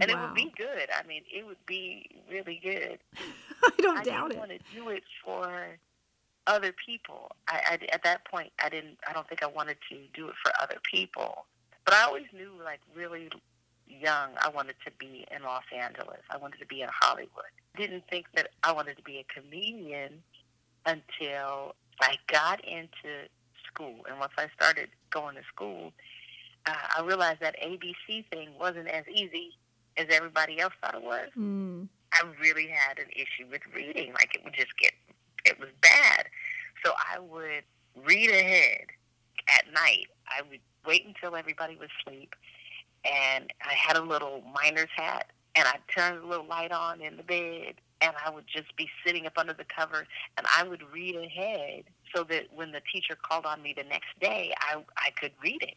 And 0.00 0.10
wow. 0.10 0.24
it 0.24 0.26
would 0.26 0.34
be 0.34 0.52
good. 0.56 0.88
I 0.96 1.06
mean, 1.06 1.22
it 1.32 1.46
would 1.46 1.64
be 1.66 2.10
really 2.30 2.60
good. 2.62 2.98
I 3.64 3.70
don't 3.78 3.98
I 3.98 4.02
doubt 4.02 4.06
it. 4.06 4.12
I 4.12 4.28
didn't 4.28 4.38
want 4.38 4.50
to 4.50 4.58
do 4.74 4.88
it 4.88 5.04
for 5.24 5.78
other 6.46 6.74
people. 6.84 7.30
I, 7.48 7.60
I, 7.70 7.94
at 7.94 8.02
that 8.02 8.24
point, 8.24 8.52
I 8.62 8.68
didn't. 8.68 8.98
I 9.08 9.12
don't 9.12 9.28
think 9.28 9.42
I 9.42 9.46
wanted 9.46 9.76
to 9.90 9.98
do 10.12 10.28
it 10.28 10.34
for 10.42 10.52
other 10.60 10.78
people. 10.90 11.46
But 11.84 11.94
I 11.94 12.04
always 12.04 12.26
knew, 12.32 12.50
like, 12.64 12.80
really 12.96 13.28
young, 13.86 14.30
I 14.38 14.48
wanted 14.48 14.76
to 14.84 14.90
be 14.98 15.26
in 15.34 15.42
Los 15.42 15.64
Angeles. 15.74 16.20
I 16.30 16.38
wanted 16.38 16.58
to 16.58 16.66
be 16.66 16.82
in 16.82 16.88
Hollywood. 16.90 17.52
Didn't 17.76 18.04
think 18.08 18.26
that 18.34 18.48
I 18.62 18.72
wanted 18.72 18.96
to 18.96 19.02
be 19.02 19.18
a 19.18 19.40
comedian 19.40 20.22
until 20.86 21.74
I 22.00 22.16
got 22.28 22.64
into 22.64 23.28
school. 23.66 23.96
And 24.08 24.18
once 24.18 24.32
I 24.38 24.46
started 24.54 24.88
going 25.10 25.36
to 25.36 25.42
school, 25.52 25.92
uh, 26.66 26.74
I 26.96 27.02
realized 27.02 27.40
that 27.40 27.56
ABC 27.60 28.28
thing 28.30 28.50
wasn't 28.58 28.88
as 28.88 29.04
easy 29.12 29.52
as 29.96 30.06
everybody 30.10 30.60
else 30.60 30.72
thought 30.80 30.94
it 30.94 31.02
was. 31.02 31.28
Mm. 31.36 31.88
I 32.12 32.22
really 32.40 32.68
had 32.68 32.98
an 32.98 33.10
issue 33.10 33.50
with 33.50 33.62
reading. 33.74 34.12
Like 34.12 34.34
it 34.34 34.44
would 34.44 34.54
just 34.54 34.76
get, 34.78 34.92
it 35.44 35.58
was 35.58 35.68
bad. 35.80 36.26
So 36.84 36.92
I 37.12 37.18
would 37.18 37.64
read 38.06 38.30
ahead 38.30 38.86
at 39.48 39.72
night. 39.72 40.06
I 40.26 40.42
would 40.48 40.60
wait 40.86 41.06
until 41.06 41.36
everybody 41.36 41.76
was 41.76 41.88
asleep, 42.00 42.34
and 43.04 43.52
I 43.62 43.74
had 43.74 43.96
a 43.96 44.02
little 44.02 44.42
miner's 44.54 44.90
hat, 44.94 45.30
and 45.54 45.66
I'd 45.68 45.80
turn 45.94 46.20
the 46.20 46.26
little 46.26 46.46
light 46.46 46.72
on 46.72 47.00
in 47.00 47.16
the 47.16 47.22
bed, 47.22 47.74
and 48.00 48.12
I 48.24 48.30
would 48.30 48.46
just 48.46 48.74
be 48.76 48.88
sitting 49.06 49.26
up 49.26 49.34
under 49.36 49.52
the 49.52 49.64
cover, 49.64 50.06
and 50.36 50.46
I 50.56 50.66
would 50.66 50.82
read 50.92 51.16
ahead 51.16 51.84
so 52.14 52.24
that 52.24 52.44
when 52.54 52.72
the 52.72 52.82
teacher 52.92 53.16
called 53.20 53.46
on 53.46 53.62
me 53.62 53.74
the 53.76 53.84
next 53.84 54.18
day, 54.20 54.52
I 54.60 54.82
I 54.96 55.10
could 55.20 55.32
read 55.42 55.62
it. 55.62 55.76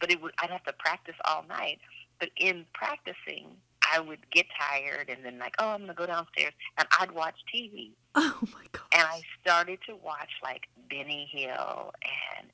But 0.00 0.10
it 0.10 0.20
would 0.22 0.34
I'd 0.40 0.50
have 0.50 0.64
to 0.64 0.72
practice 0.72 1.16
all 1.24 1.44
night. 1.48 1.80
But 2.20 2.30
in 2.36 2.64
practicing, 2.74 3.48
I 3.92 4.00
would 4.00 4.30
get 4.30 4.46
tired, 4.58 5.08
and 5.08 5.24
then 5.24 5.38
like, 5.38 5.54
oh, 5.58 5.68
I'm 5.68 5.80
gonna 5.80 5.94
go 5.94 6.06
downstairs, 6.06 6.52
and 6.78 6.86
I'd 7.00 7.12
watch 7.12 7.36
TV. 7.54 7.92
Oh 8.16 8.38
my 8.52 8.62
god. 8.70 8.84
And 8.92 9.02
I 9.02 9.22
started 9.40 9.80
to 9.88 9.96
watch 9.96 10.30
like 10.40 10.68
Benny 10.88 11.28
Hill, 11.32 11.92
and 12.38 12.48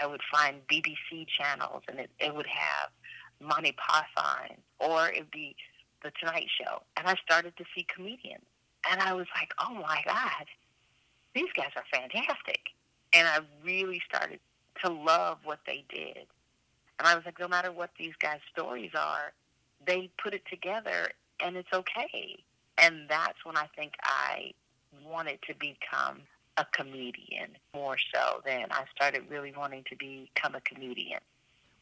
I 0.00 0.06
would 0.06 0.22
find 0.32 0.66
BBC 0.66 1.26
channels, 1.28 1.82
and 1.88 1.98
it, 1.98 2.10
it 2.18 2.34
would 2.34 2.46
have 2.46 2.90
Monty 3.44 3.72
Python, 3.72 4.56
or 4.78 5.08
it'd 5.10 5.30
be 5.30 5.56
The 6.02 6.10
Tonight 6.18 6.48
Show. 6.58 6.82
And 6.96 7.06
I 7.06 7.14
started 7.24 7.56
to 7.56 7.64
see 7.74 7.86
comedians, 7.94 8.44
and 8.90 9.00
I 9.00 9.12
was 9.12 9.26
like, 9.34 9.52
oh 9.58 9.74
my 9.74 10.02
god, 10.04 10.46
these 11.34 11.52
guys 11.56 11.70
are 11.76 11.84
fantastic. 11.92 12.60
And 13.12 13.28
I 13.28 13.40
really 13.64 14.02
started 14.08 14.40
to 14.84 14.90
love 14.90 15.38
what 15.44 15.60
they 15.66 15.84
did. 15.88 16.26
And 16.98 17.08
I 17.08 17.14
was 17.14 17.24
like, 17.24 17.38
no 17.38 17.48
matter 17.48 17.72
what 17.72 17.90
these 17.98 18.14
guys' 18.18 18.40
stories 18.52 18.92
are, 18.96 19.32
they 19.86 20.10
put 20.22 20.34
it 20.34 20.42
together, 20.50 21.10
and 21.40 21.56
it's 21.56 21.72
okay. 21.72 22.42
And 22.78 23.08
that's 23.08 23.44
when 23.44 23.56
I 23.56 23.68
think 23.76 23.94
I 24.02 24.52
wanted 25.04 25.38
to 25.48 25.54
become 25.54 26.22
a 26.56 26.64
comedian 26.72 27.50
more 27.74 27.96
so 28.14 28.40
than 28.44 28.66
I 28.70 28.84
started 28.94 29.24
really 29.28 29.52
wanting 29.56 29.84
to 29.90 29.96
become 29.96 30.54
a 30.54 30.60
comedian. 30.60 31.20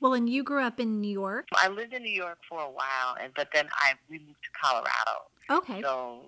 Well, 0.02 0.14
and 0.14 0.28
you 0.28 0.42
grew 0.42 0.60
up 0.60 0.80
in 0.80 1.00
New 1.00 1.12
York. 1.12 1.46
I 1.54 1.68
lived 1.68 1.94
in 1.94 2.02
New 2.02 2.10
York 2.10 2.38
for 2.48 2.60
a 2.60 2.68
while, 2.68 3.16
and 3.22 3.32
but 3.34 3.50
then 3.54 3.68
I 3.72 3.92
we 4.10 4.18
moved 4.18 4.42
to 4.42 4.50
Colorado. 4.60 5.30
Okay. 5.48 5.80
So 5.80 6.22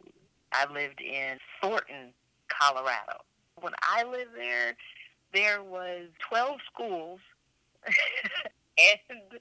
I 0.53 0.73
lived 0.73 1.01
in 1.01 1.39
Thornton, 1.61 2.15
Colorado. 2.49 3.23
When 3.61 3.73
I 3.83 4.05
lived 4.05 4.31
there, 4.37 4.77
there 5.33 5.61
was 5.61 6.07
12 6.29 6.61
schools 6.73 7.19
and 8.79 9.41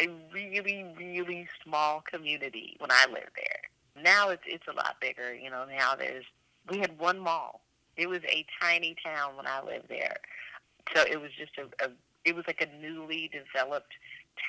a 0.00 0.08
really, 0.32 0.86
really 0.96 1.46
small 1.62 2.02
community 2.10 2.76
when 2.78 2.90
I 2.90 3.04
lived 3.04 3.36
there. 3.36 4.02
Now 4.02 4.30
it's 4.30 4.44
it's 4.46 4.66
a 4.66 4.72
lot 4.72 4.96
bigger. 4.98 5.34
You 5.34 5.50
know, 5.50 5.66
now 5.66 5.94
there's 5.94 6.24
we 6.70 6.78
had 6.78 6.98
one 6.98 7.18
mall. 7.18 7.60
It 7.98 8.08
was 8.08 8.20
a 8.26 8.46
tiny 8.62 8.96
town 9.04 9.36
when 9.36 9.46
I 9.46 9.62
lived 9.62 9.90
there. 9.90 10.16
So 10.94 11.02
it 11.02 11.20
was 11.20 11.32
just 11.38 11.52
a, 11.58 11.84
a 11.84 11.90
it 12.24 12.34
was 12.34 12.44
like 12.46 12.60
a 12.60 12.82
newly 12.82 13.30
developed 13.32 13.92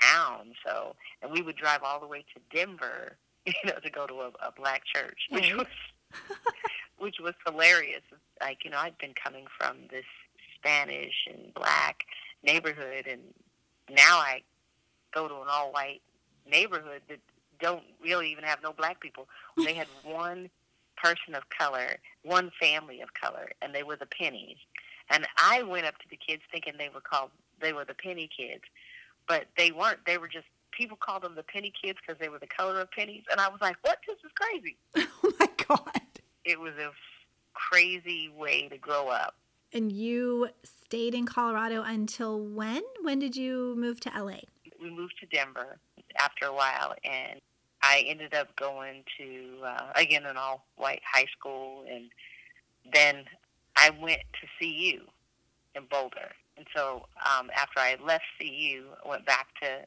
town. 0.01 0.53
So 0.65 0.95
and 1.21 1.31
we 1.31 1.41
would 1.41 1.55
drive 1.55 1.81
all 1.83 1.99
the 1.99 2.07
way 2.07 2.25
to 2.33 2.55
Denver, 2.55 3.17
you 3.45 3.53
know, 3.65 3.79
to 3.83 3.89
go 3.89 4.07
to 4.07 4.13
a, 4.21 4.27
a 4.47 4.51
black 4.55 4.83
church, 4.85 5.27
which 5.29 5.43
Right. 5.51 5.57
was 5.57 5.67
which 6.97 7.17
was 7.19 7.33
hilarious. 7.45 8.01
Like, 8.39 8.63
you 8.63 8.71
know, 8.71 8.77
I'd 8.77 8.97
been 8.97 9.13
coming 9.13 9.45
from 9.57 9.77
this 9.89 10.05
Spanish 10.55 11.27
and 11.31 11.53
black 11.53 12.03
neighborhood 12.43 13.07
and 13.09 13.21
now 13.89 14.17
I 14.19 14.41
go 15.13 15.27
to 15.27 15.33
an 15.35 15.47
all 15.49 15.71
white 15.71 16.01
neighborhood 16.49 17.01
that 17.09 17.19
don't 17.59 17.83
really 18.03 18.31
even 18.31 18.43
have 18.43 18.59
no 18.63 18.71
black 18.73 18.99
people. 18.99 19.27
They 19.57 19.73
had 19.73 19.87
one 20.03 20.49
person 20.97 21.35
of 21.35 21.43
color, 21.49 21.97
one 22.23 22.51
family 22.59 23.01
of 23.01 23.13
color, 23.13 23.51
and 23.61 23.73
they 23.73 23.83
were 23.83 23.95
the 23.95 24.05
pennies. 24.05 24.57
And 25.09 25.27
I 25.37 25.63
went 25.63 25.85
up 25.85 25.97
to 25.99 26.05
the 26.09 26.15
kids 26.17 26.43
thinking 26.51 26.73
they 26.77 26.89
were 26.93 27.01
called 27.01 27.31
they 27.61 27.73
were 27.73 27.85
the 27.85 27.93
penny 27.93 28.29
kids, 28.35 28.63
but 29.27 29.45
they 29.57 29.71
weren't. 29.71 29.99
They 30.05 30.17
were 30.17 30.27
just 30.27 30.47
people 30.71 30.97
called 30.97 31.23
them 31.23 31.35
the 31.35 31.43
penny 31.43 31.71
kids 31.83 31.99
because 32.05 32.19
they 32.19 32.29
were 32.29 32.39
the 32.39 32.47
color 32.47 32.79
of 32.81 32.91
pennies. 32.91 33.23
And 33.31 33.39
I 33.39 33.49
was 33.49 33.59
like, 33.61 33.77
"What? 33.81 33.99
This 34.07 34.17
is 34.23 34.31
crazy." 34.35 34.77
Oh 35.23 35.31
my 35.39 35.47
god. 35.67 36.01
It 36.43 36.59
was 36.59 36.73
a 36.73 36.91
crazy 37.53 38.29
way 38.35 38.67
to 38.69 38.77
grow 38.77 39.07
up. 39.07 39.35
And 39.71 39.91
you 39.91 40.49
stayed 40.63 41.13
in 41.13 41.25
Colorado 41.25 41.83
until 41.83 42.39
when? 42.39 42.81
When 43.03 43.19
did 43.19 43.35
you 43.35 43.75
move 43.77 43.99
to 44.01 44.09
LA? 44.09 44.39
we 44.81 44.89
moved 44.89 45.13
to 45.19 45.25
Denver 45.27 45.77
after 46.19 46.45
a 46.45 46.53
while, 46.53 46.95
and 47.03 47.39
I 47.83 48.03
ended 48.07 48.33
up 48.33 48.55
going 48.55 49.03
to 49.17 49.65
uh, 49.65 49.91
again 49.95 50.25
an 50.25 50.37
all 50.37 50.65
white 50.75 51.01
high 51.09 51.27
school, 51.37 51.85
and 51.89 52.09
then 52.93 53.25
I 53.77 53.91
went 53.91 54.21
to 54.41 54.47
CU 54.59 55.01
in 55.75 55.85
Boulder. 55.89 56.31
And 56.61 56.67
so 56.75 57.07
um, 57.25 57.49
after 57.55 57.79
I 57.79 57.97
left 58.05 58.23
CU, 58.39 58.83
I 59.03 59.09
went 59.09 59.25
back 59.25 59.47
to 59.63 59.79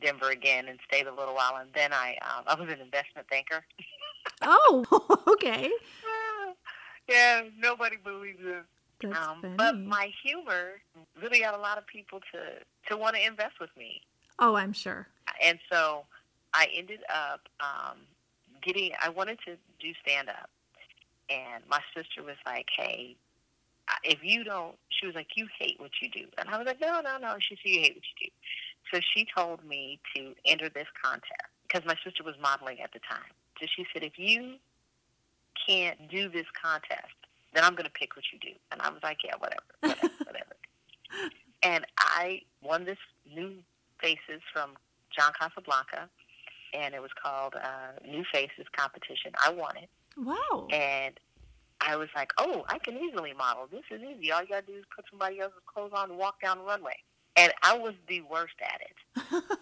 Denver 0.00 0.30
again 0.30 0.68
and 0.68 0.78
stayed 0.86 1.08
a 1.08 1.12
little 1.12 1.34
while, 1.34 1.56
and 1.56 1.68
then 1.74 1.92
I 1.92 2.16
um, 2.22 2.44
I 2.46 2.54
was 2.54 2.68
an 2.70 2.80
investment 2.80 3.28
banker. 3.28 3.64
Oh, 4.42 4.84
okay. 5.32 5.72
yeah, 7.08 7.42
nobody 7.58 7.96
believes 7.96 8.38
it. 8.42 8.62
That's 9.02 9.18
Um, 9.18 9.42
funny. 9.42 9.54
but 9.56 9.76
my 9.80 10.12
humor 10.22 10.74
really 11.20 11.40
got 11.40 11.54
a 11.54 11.60
lot 11.60 11.78
of 11.78 11.86
people 11.88 12.20
to 12.32 12.38
to 12.88 12.96
want 12.96 13.16
to 13.16 13.26
invest 13.26 13.54
with 13.60 13.70
me. 13.76 14.00
oh, 14.38 14.54
I'm 14.54 14.72
sure. 14.72 15.08
and 15.42 15.58
so 15.72 16.04
I 16.54 16.68
ended 16.72 17.00
up 17.12 17.40
um, 17.58 17.98
getting. 18.62 18.92
I 19.02 19.08
wanted 19.08 19.40
to 19.46 19.56
do 19.80 19.92
stand 20.06 20.28
up, 20.28 20.48
and 21.28 21.64
my 21.68 21.80
sister 21.92 22.22
was 22.22 22.36
like, 22.46 22.66
"Hey, 22.76 23.16
if 24.04 24.18
you 24.22 24.44
don't," 24.44 24.76
she 24.90 25.06
was 25.06 25.14
like, 25.14 25.28
"You 25.36 25.46
hate 25.58 25.78
what 25.80 25.90
you 26.02 26.08
do," 26.10 26.26
and 26.38 26.48
I 26.48 26.58
was 26.58 26.66
like, 26.66 26.80
"No, 26.80 27.00
no, 27.00 27.18
no." 27.18 27.36
She 27.38 27.56
said, 27.56 27.70
"You 27.70 27.80
hate 27.80 27.94
what 27.94 28.04
you 28.20 28.26
do." 28.26 28.32
So 28.92 29.00
she 29.14 29.26
told 29.36 29.64
me 29.64 30.00
to 30.16 30.34
enter 30.44 30.68
this 30.68 30.88
contest 31.02 31.50
because 31.62 31.84
my 31.86 31.96
sister 32.04 32.22
was 32.24 32.34
modeling 32.42 32.80
at 32.80 32.92
the 32.92 32.98
time. 33.00 33.30
So 33.60 33.66
she 33.66 33.86
said, 33.92 34.02
"If 34.02 34.18
you 34.18 34.56
can't 35.66 36.08
do 36.10 36.28
this 36.28 36.46
contest, 36.60 37.14
then 37.52 37.64
I'm 37.64 37.72
going 37.74 37.84
to 37.84 37.90
pick 37.92 38.16
what 38.16 38.24
you 38.32 38.38
do." 38.38 38.54
And 38.72 38.80
I 38.82 38.90
was 38.90 39.02
like, 39.02 39.18
"Yeah, 39.24 39.34
whatever, 39.38 39.62
whatever, 39.80 40.14
whatever." 40.26 40.56
And 41.62 41.84
I 41.98 42.42
won 42.62 42.84
this 42.84 42.98
new 43.30 43.56
faces 44.00 44.40
from 44.52 44.70
John 45.16 45.32
Casablanca, 45.38 46.08
and 46.72 46.94
it 46.94 47.02
was 47.02 47.10
called 47.22 47.54
uh, 47.54 47.92
New 48.06 48.24
Faces 48.32 48.66
Competition. 48.74 49.32
I 49.44 49.50
won 49.52 49.76
it, 49.76 49.88
Wow. 50.16 50.68
and 50.70 51.18
I 51.80 51.96
was 51.96 52.08
like, 52.14 52.32
"Oh, 52.38 52.64
I 52.68 52.78
can 52.78 52.96
easily 52.96 53.32
model. 53.32 53.66
This 53.70 53.84
is 53.90 54.00
easy. 54.02 54.32
All 54.32 54.42
you 54.42 54.48
gotta 54.48 54.66
do 54.66 54.74
is 54.74 54.84
put 54.94 55.04
somebody 55.10 55.40
else's 55.40 55.60
clothes 55.66 55.92
on 55.94 56.10
and 56.10 56.18
walk 56.18 56.40
down 56.40 56.58
the 56.58 56.64
runway." 56.64 56.96
And 57.36 57.52
I 57.62 57.78
was 57.78 57.94
the 58.08 58.22
worst 58.22 58.54
at 58.60 58.80
it. 58.80 59.44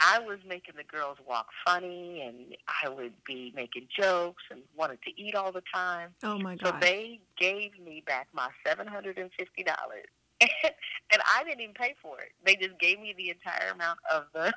I 0.00 0.20
was 0.20 0.38
making 0.46 0.74
the 0.76 0.84
girls 0.84 1.18
walk 1.26 1.48
funny, 1.64 2.22
and 2.22 2.56
I 2.82 2.88
would 2.88 3.12
be 3.24 3.52
making 3.54 3.88
jokes 3.96 4.42
and 4.50 4.60
wanted 4.76 5.02
to 5.02 5.20
eat 5.20 5.34
all 5.34 5.52
the 5.52 5.62
time. 5.72 6.10
oh 6.22 6.38
my 6.38 6.56
god! 6.56 6.74
So 6.74 6.78
they 6.80 7.20
gave 7.38 7.78
me 7.78 8.02
back 8.06 8.28
my 8.32 8.48
seven 8.66 8.86
hundred 8.86 9.18
and 9.18 9.30
fifty 9.38 9.62
dollars, 9.64 10.06
and 10.40 11.22
I 11.36 11.44
didn't 11.44 11.60
even 11.60 11.74
pay 11.74 11.94
for 12.00 12.18
it. 12.20 12.32
They 12.44 12.54
just 12.54 12.78
gave 12.78 13.00
me 13.00 13.14
the 13.16 13.30
entire 13.30 13.72
amount 13.72 13.98
of 14.12 14.24
the 14.32 14.46
of 14.46 14.54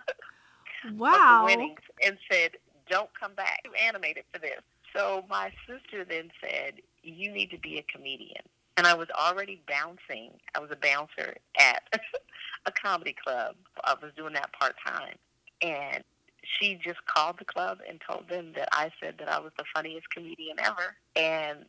the 0.85 0.93
wow. 0.93 1.43
winnings 1.45 1.81
and 2.05 2.17
said, 2.31 2.51
"Don't 2.89 3.09
come 3.19 3.33
back. 3.33 3.61
You 3.65 3.71
animated 3.73 4.25
for 4.31 4.39
this." 4.39 4.61
So 4.95 5.25
my 5.29 5.51
sister 5.67 6.05
then 6.05 6.31
said, 6.41 6.81
"You 7.01 7.31
need 7.31 7.49
to 7.51 7.57
be 7.57 7.77
a 7.77 7.83
comedian." 7.83 8.43
And 8.77 8.87
I 8.87 8.93
was 8.93 9.07
already 9.11 9.61
bouncing. 9.67 10.39
I 10.55 10.59
was 10.59 10.71
a 10.71 10.75
bouncer 10.75 11.35
at 11.59 11.83
a 12.65 12.71
comedy 12.71 13.13
club. 13.13 13.55
I 13.83 13.95
was 14.01 14.11
doing 14.15 14.33
that 14.33 14.51
part 14.53 14.75
time, 14.85 15.17
and 15.61 16.03
she 16.43 16.75
just 16.75 17.05
called 17.05 17.37
the 17.39 17.45
club 17.45 17.79
and 17.87 18.01
told 18.01 18.27
them 18.29 18.53
that 18.55 18.69
I 18.71 18.91
said 18.99 19.15
that 19.19 19.29
I 19.29 19.39
was 19.39 19.51
the 19.57 19.65
funniest 19.73 20.09
comedian 20.09 20.59
ever. 20.59 20.95
And 21.15 21.65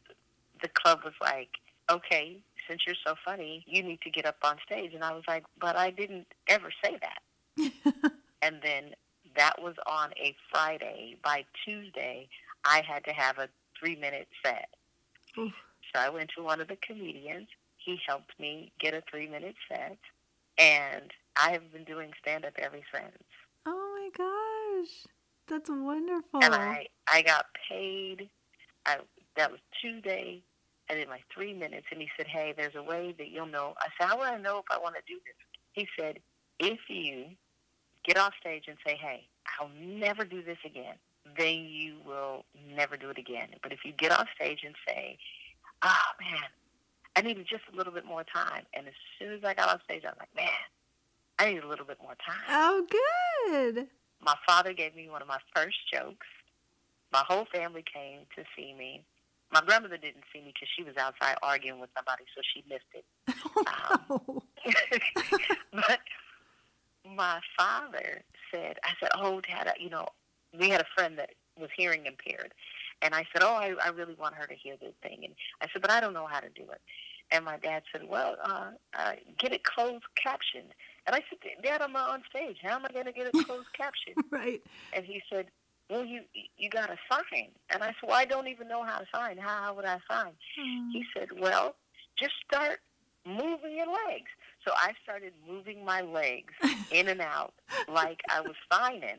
the 0.62 0.69
club 0.69 1.00
was 1.04 1.14
like, 1.21 1.50
"Okay, 1.90 2.40
since 2.69 2.87
you're 2.87 2.97
so 3.07 3.14
funny, 3.25 3.64
you 3.66 3.83
need 3.83 4.00
to 4.02 4.11
get 4.11 4.26
up 4.26 4.38
on 4.43 4.59
stage." 4.64 4.95
And 4.95 5.04
I 5.04 5.12
was 5.12 5.25
like, 5.28 5.45
"But 5.59 5.76
I 5.76 5.90
didn't 5.90 6.26
ever 6.49 6.71
say 6.83 6.99
that." 6.99 7.23
and 8.43 8.61
then 8.62 8.95
that 9.37 9.61
was 9.61 9.75
on 9.87 10.12
a 10.16 10.35
Friday. 10.50 11.16
By 11.23 11.45
Tuesday, 11.64 12.28
I 12.64 12.83
had 12.87 13.04
to 13.04 13.12
have 13.12 13.38
a 13.38 13.49
three 13.78 13.97
minute 13.97 14.28
set. 14.44 14.68
Oof. 15.38 15.52
So 15.94 16.00
I 16.00 16.09
went 16.09 16.30
to 16.37 16.42
one 16.42 16.61
of 16.61 16.68
the 16.68 16.76
comedians. 16.76 17.49
He 17.78 17.99
helped 18.06 18.38
me 18.38 18.73
get 18.80 18.94
a 18.94 19.02
three 19.11 19.28
minute 19.28 19.56
set, 19.68 19.99
and 20.59 21.11
I 21.37 21.52
have 21.52 21.73
been 21.73 21.85
doing 21.85 22.12
stand 22.21 22.44
up 22.44 22.54
ever 22.59 22.78
since. 22.92 23.23
oh 23.66 23.97
my 23.97 24.11
gosh. 24.16 25.06
That's 25.47 25.68
wonderful. 25.68 26.42
And 26.42 26.54
I 26.54 26.87
I 27.06 27.23
got 27.23 27.47
paid. 27.68 28.28
I 28.87 28.99
that 29.37 29.50
was 29.50 29.61
Tuesday. 29.80 30.42
I 30.90 30.94
did 30.94 31.09
my 31.09 31.21
three 31.35 31.54
minutes, 31.54 31.87
and 31.90 32.00
he 32.00 32.09
said, 32.16 32.26
"Hey, 32.26 32.54
there's 32.56 32.75
a 32.75 32.83
way 32.83 33.14
that 33.18 33.28
you'll 33.28 33.47
know." 33.47 33.75
I 33.78 33.88
said, 33.99 34.09
"How 34.09 34.16
will 34.18 34.25
I 34.25 34.38
know 34.38 34.59
if 34.59 34.64
I 34.71 34.78
want 34.78 34.94
to 34.97 35.02
do 35.06 35.18
this?" 35.25 35.35
He 35.73 35.88
said, 35.99 36.21
if 36.59 36.78
you 36.88 37.26
get 38.04 38.16
off 38.16 38.33
stage 38.40 38.64
and 38.68 38.76
say, 38.87 38.97
hey, 38.97 39.26
I'll 39.59 39.71
never 39.76 40.25
do 40.25 40.42
this 40.42 40.59
again, 40.64 40.94
then 41.38 41.64
you 41.64 41.97
will 42.07 42.45
never 42.76 42.97
do 42.97 43.11
it 43.11 43.19
again. 43.19 43.49
But 43.62 43.73
if 43.73 43.81
you 43.85 43.93
get 43.93 44.12
off 44.12 44.28
stage 44.35 44.61
and 44.64 44.75
say, 44.87 45.19
oh, 45.83 45.99
man, 46.21 46.43
I 47.16 47.23
needed 47.23 47.47
just 47.49 47.62
a 47.73 47.76
little 47.76 47.93
bit 47.93 48.04
more 48.04 48.25
time. 48.25 48.64
And 48.75 48.87
as 48.87 48.95
soon 49.19 49.33
as 49.33 49.45
I 49.45 49.54
got 49.54 49.69
off 49.69 49.83
stage, 49.85 50.02
I 50.04 50.09
was 50.09 50.16
like, 50.19 50.35
man, 50.37 50.49
I 51.38 51.52
need 51.52 51.62
a 51.64 51.69
little 51.69 51.87
bit 51.87 51.99
more 52.02 52.14
time. 52.26 52.45
Oh, 52.49 52.87
good. 52.90 53.87
My 54.23 54.35
father 54.47 54.73
gave 54.73 54.95
me 54.95 55.09
one 55.09 55.23
of 55.23 55.28
my 55.28 55.38
first 55.54 55.76
jokes. 55.93 56.26
My 57.12 57.23
whole 57.26 57.47
family 57.52 57.85
came 57.93 58.21
to 58.37 58.45
see 58.57 58.75
me. 58.76 59.02
My 59.52 59.61
grandmother 59.61 59.97
didn't 59.99 60.25
see 60.33 60.40
me 60.40 60.52
because 60.52 60.69
she 60.76 60.83
was 60.83 60.97
outside 60.97 61.37
arguing 61.43 61.78
with 61.78 61.90
somebody, 61.97 62.25
so 62.35 62.40
she 62.52 62.64
missed 62.69 62.85
it. 62.95 63.04
Oh, 64.11 64.21
Um, 64.66 65.23
but 65.73 66.00
my 67.14 67.38
father 67.57 68.23
said, 68.50 68.78
I 68.83 68.90
said, 69.00 69.11
oh, 69.16 69.40
Dad, 69.40 69.73
you 69.78 69.90
know, 69.90 70.09
we 70.58 70.68
had 70.70 70.80
a 70.80 70.87
friend 70.94 71.18
that 71.18 71.30
was 71.58 71.70
hearing 71.76 72.06
impaired. 72.06 72.52
And 73.02 73.14
I 73.14 73.25
said, 73.32 73.42
oh, 73.42 73.54
I, 73.54 73.75
I 73.84 73.88
really 73.88 74.14
want 74.14 74.34
her 74.34 74.46
to 74.46 74.54
hear 74.54 74.76
this 74.80 74.94
thing. 75.02 75.20
And 75.25 75.34
I 75.61 75.66
said, 75.73 75.82
but 75.82 75.90
I 75.90 76.00
don't 76.00 76.14
know 76.14 76.26
how 76.26 76.40
to 76.40 76.49
do 76.49 76.62
it. 76.70 76.80
And 77.30 77.44
my 77.44 77.56
dad 77.56 77.82
said, 77.90 78.02
well, 78.08 78.37
uh, 78.44 78.70
uh, 78.99 79.12
get 79.38 79.52
it 79.52 79.64
closed 79.64 80.04
captioned. 80.14 80.73
And 81.06 81.16
I 81.16 81.20
said, 81.28 81.38
Dad, 81.62 81.82
I'm 81.82 81.96
on 81.96 82.23
stage. 82.28 82.58
How 82.62 82.76
am 82.76 82.84
I 82.88 82.92
going 82.92 83.06
to 83.06 83.12
get 83.12 83.26
it 83.26 83.46
closed 83.46 83.66
captioned? 83.76 84.16
right. 84.30 84.62
And 84.92 85.04
he 85.04 85.23
said, 85.30 85.46
well, 85.90 86.04
you 86.04 86.23
you 86.56 86.70
got 86.70 86.87
to 86.87 86.96
sign. 87.11 87.49
And 87.70 87.82
I 87.82 87.88
said, 87.88 88.08
well, 88.08 88.16
I 88.16 88.25
don't 88.25 88.49
even 88.49 88.68
know 88.68 88.82
how 88.84 88.99
to 88.99 89.06
sign. 89.14 89.37
How, 89.37 89.62
how 89.64 89.75
would 89.75 89.84
I 89.84 89.99
sign? 90.11 90.32
He 90.92 91.04
said, 91.16 91.28
well, 91.38 91.75
just 92.18 92.34
start 92.46 92.80
moving 93.26 93.76
your 93.76 93.87
legs. 93.87 94.30
So 94.64 94.73
I 94.76 94.92
started 95.02 95.33
moving 95.49 95.85
my 95.85 96.00
legs 96.00 96.54
in 96.90 97.09
and 97.09 97.21
out 97.21 97.52
like 97.88 98.23
I 98.30 98.40
was 98.40 98.54
signing. 98.73 99.18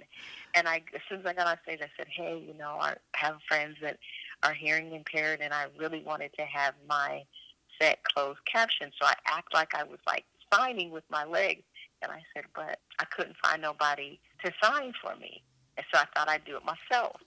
And 0.56 0.68
I, 0.68 0.82
as 0.94 1.02
soon 1.08 1.20
as 1.20 1.26
I 1.26 1.34
got 1.34 1.48
on 1.48 1.58
stage, 1.64 1.80
I 1.82 1.90
said, 1.98 2.08
hey, 2.10 2.44
you 2.46 2.58
know, 2.58 2.78
I 2.80 2.96
have 3.14 3.38
friends 3.48 3.76
that 3.82 3.98
are 4.44 4.54
hearing 4.54 4.94
impaired, 4.94 5.42
and 5.42 5.54
I 5.54 5.66
really 5.78 6.02
wanted 6.04 6.32
to 6.38 6.46
have 6.46 6.74
my 6.88 7.24
set 7.80 8.04
closed 8.04 8.40
captioned. 8.52 8.94
So 9.00 9.08
I 9.08 9.14
act 9.28 9.54
like 9.54 9.76
I 9.76 9.84
was 9.84 10.00
like 10.08 10.26
signing 10.54 10.92
with 10.92 11.04
my 11.10 11.26
legs. 11.26 11.64
And 12.02 12.12
I 12.12 12.22
said, 12.34 12.46
but 12.56 12.80
I 13.00 13.06
couldn't 13.06 13.36
find 13.44 13.62
nobody 13.62 14.20
to 14.44 14.52
sign 14.62 14.94
for 15.02 15.16
me. 15.16 15.42
And 15.78 15.86
so 15.94 16.00
I 16.00 16.06
thought 16.14 16.30
I'd 16.30 16.46
do 16.46 16.58
it 16.58 16.64
myself. 16.64 17.18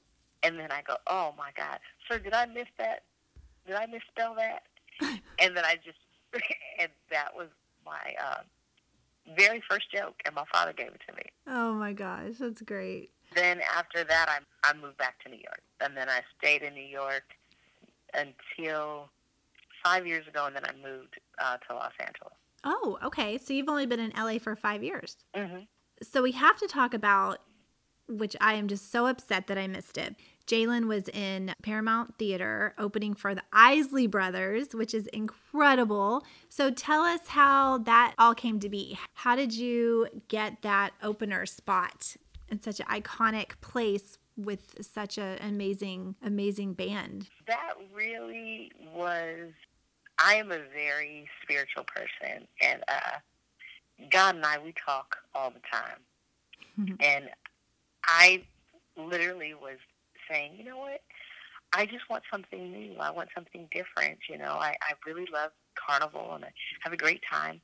And 0.43 0.59
then 0.59 0.71
I 0.71 0.83
go, 0.87 0.97
oh 1.07 1.35
my 1.37 1.51
God, 1.57 1.79
sir, 2.09 2.19
did 2.19 2.33
I 2.33 2.47
miss 2.47 2.69
that? 2.79 3.03
Did 3.67 3.77
I 3.77 3.87
misspell 3.87 4.37
that? 4.37 4.63
and 5.39 5.57
then 5.57 5.65
I 5.65 5.77
just, 5.85 5.99
and 6.79 6.91
that 7.11 7.35
was 7.35 7.49
my 7.89 8.15
uh, 8.25 8.43
very 9.37 9.63
first 9.69 9.91
joke, 9.93 10.15
and 10.25 10.35
my 10.35 10.45
father 10.53 10.73
gave 10.73 10.89
it 10.89 11.01
to 11.09 11.15
me. 11.15 11.23
Oh 11.47 11.75
my 11.75 11.93
gosh, 11.93 12.35
that's 12.39 12.63
great. 12.63 13.11
Then 13.35 13.61
after 13.77 14.05
that, 14.05 14.29
I, 14.29 14.69
I 14.69 14.73
moved 14.75 14.97
back 14.97 15.23
to 15.25 15.29
New 15.29 15.37
York. 15.37 15.61
And 15.81 15.97
then 15.97 16.09
I 16.09 16.21
stayed 16.39 16.63
in 16.63 16.75
New 16.75 16.81
York 16.81 17.25
until 18.15 19.11
five 19.85 20.07
years 20.07 20.27
ago, 20.27 20.47
and 20.47 20.57
then 20.57 20.65
I 20.65 20.73
moved 20.83 21.21
uh, 21.39 21.57
to 21.69 21.75
Los 21.75 21.93
Angeles. 22.01 22.33
Oh, 22.65 22.99
okay. 23.05 23.39
So 23.39 23.53
you've 23.53 23.69
only 23.69 23.87
been 23.87 24.01
in 24.01 24.13
LA 24.17 24.39
for 24.39 24.57
five 24.57 24.83
years. 24.83 25.17
Mm-hmm. 25.35 25.61
So 26.03 26.23
we 26.23 26.33
have 26.33 26.59
to 26.59 26.67
talk 26.67 26.95
about, 26.95 27.39
which 28.09 28.35
I 28.41 28.55
am 28.55 28.69
just 28.69 28.91
so 28.91 29.07
upset 29.07 29.47
that 29.47 29.59
I 29.59 29.67
missed 29.67 29.99
it. 29.99 30.17
Jalen 30.49 30.89
was 30.89 31.09
in 31.09 31.55
Paramount 31.63 32.17
Theater 32.19 32.75
opening 32.79 33.15
for 33.15 33.35
the 33.35 33.43
Isley 33.53 34.07
Brothers, 34.07 34.69
which 34.73 34.95
is 34.95 35.07
incredible. 35.09 36.25
So 36.49 36.71
tell 36.71 37.03
us 37.03 37.21
how 37.29 37.79
that 37.79 38.15
all 38.19 38.35
came 38.35 38.59
to 38.61 38.69
be. 38.71 38.99
How 39.13 39.37
did 39.37 39.53
you 39.55 40.09
get 40.29 40.63
that 40.63 40.93
opener 41.03 41.45
spot 41.45 42.17
in 42.49 42.63
such 42.63 42.81
an 42.81 42.87
iconic 42.87 43.61
place 43.61 44.17
with 44.39 44.75
such 44.81 45.19
an 45.19 45.37
amazing, 45.43 46.15
amazing 46.23 46.73
band? 46.73 47.29
That 47.47 47.75
really 47.95 48.73
was. 48.95 49.51
I 50.19 50.35
am 50.37 50.51
a 50.51 50.61
very 50.75 51.29
spiritual 51.43 51.85
person, 51.85 52.49
and 52.63 52.83
uh, 52.89 53.19
God 54.11 54.37
and 54.37 54.45
I 54.47 54.59
we 54.59 54.73
talk 54.73 55.19
all 55.35 55.51
the 55.51 55.61
time. 55.71 55.99
Mhm. 56.81 56.97
And 57.05 57.29
I 58.05 58.45
literally 58.97 59.53
was 59.55 59.77
saying, 60.31 60.53
you 60.57 60.65
know 60.65 60.79
what? 60.79 61.01
I 61.73 61.85
just 61.87 62.09
want 62.09 62.23
something 62.31 62.73
new. 62.73 62.97
I 62.99 63.11
want 63.11 63.29
something 63.35 63.69
different. 63.73 64.19
You 64.29 64.39
know, 64.39 64.53
I, 64.53 64.75
I 64.83 64.95
really 65.07 65.27
love 65.33 65.51
carnival 65.75 66.33
and 66.35 66.45
I 66.45 66.53
have 66.83 66.93
a 66.93 66.97
great 66.97 67.23
time. 67.31 67.61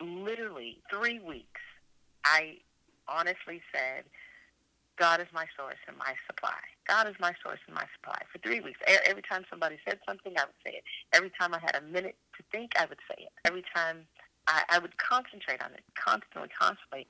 Literally 0.00 0.78
three 0.90 1.18
weeks, 1.18 1.60
I 2.24 2.58
honestly 3.08 3.60
said, 3.72 4.04
God 4.98 5.20
is 5.20 5.26
my 5.32 5.46
source 5.56 5.80
and 5.88 5.96
my 5.96 6.14
supply. 6.26 6.58
God 6.86 7.08
is 7.08 7.14
my 7.18 7.32
source 7.42 7.58
and 7.66 7.74
my 7.74 7.86
supply. 7.96 8.18
For 8.30 8.38
three 8.38 8.60
weeks, 8.60 8.78
every 9.06 9.22
time 9.22 9.44
somebody 9.48 9.78
said 9.86 9.98
something, 10.06 10.34
I 10.36 10.44
would 10.44 10.60
say 10.64 10.78
it. 10.78 10.84
Every 11.12 11.30
time 11.30 11.54
I 11.54 11.58
had 11.58 11.74
a 11.74 11.80
minute 11.80 12.16
to 12.36 12.44
think, 12.52 12.72
I 12.78 12.84
would 12.86 12.98
say 13.08 13.24
it. 13.24 13.32
Every 13.44 13.64
time 13.74 14.06
I, 14.46 14.62
I 14.68 14.78
would 14.78 14.96
concentrate 14.98 15.62
on 15.62 15.72
it, 15.72 15.82
constantly, 15.94 16.50
constantly. 16.58 17.06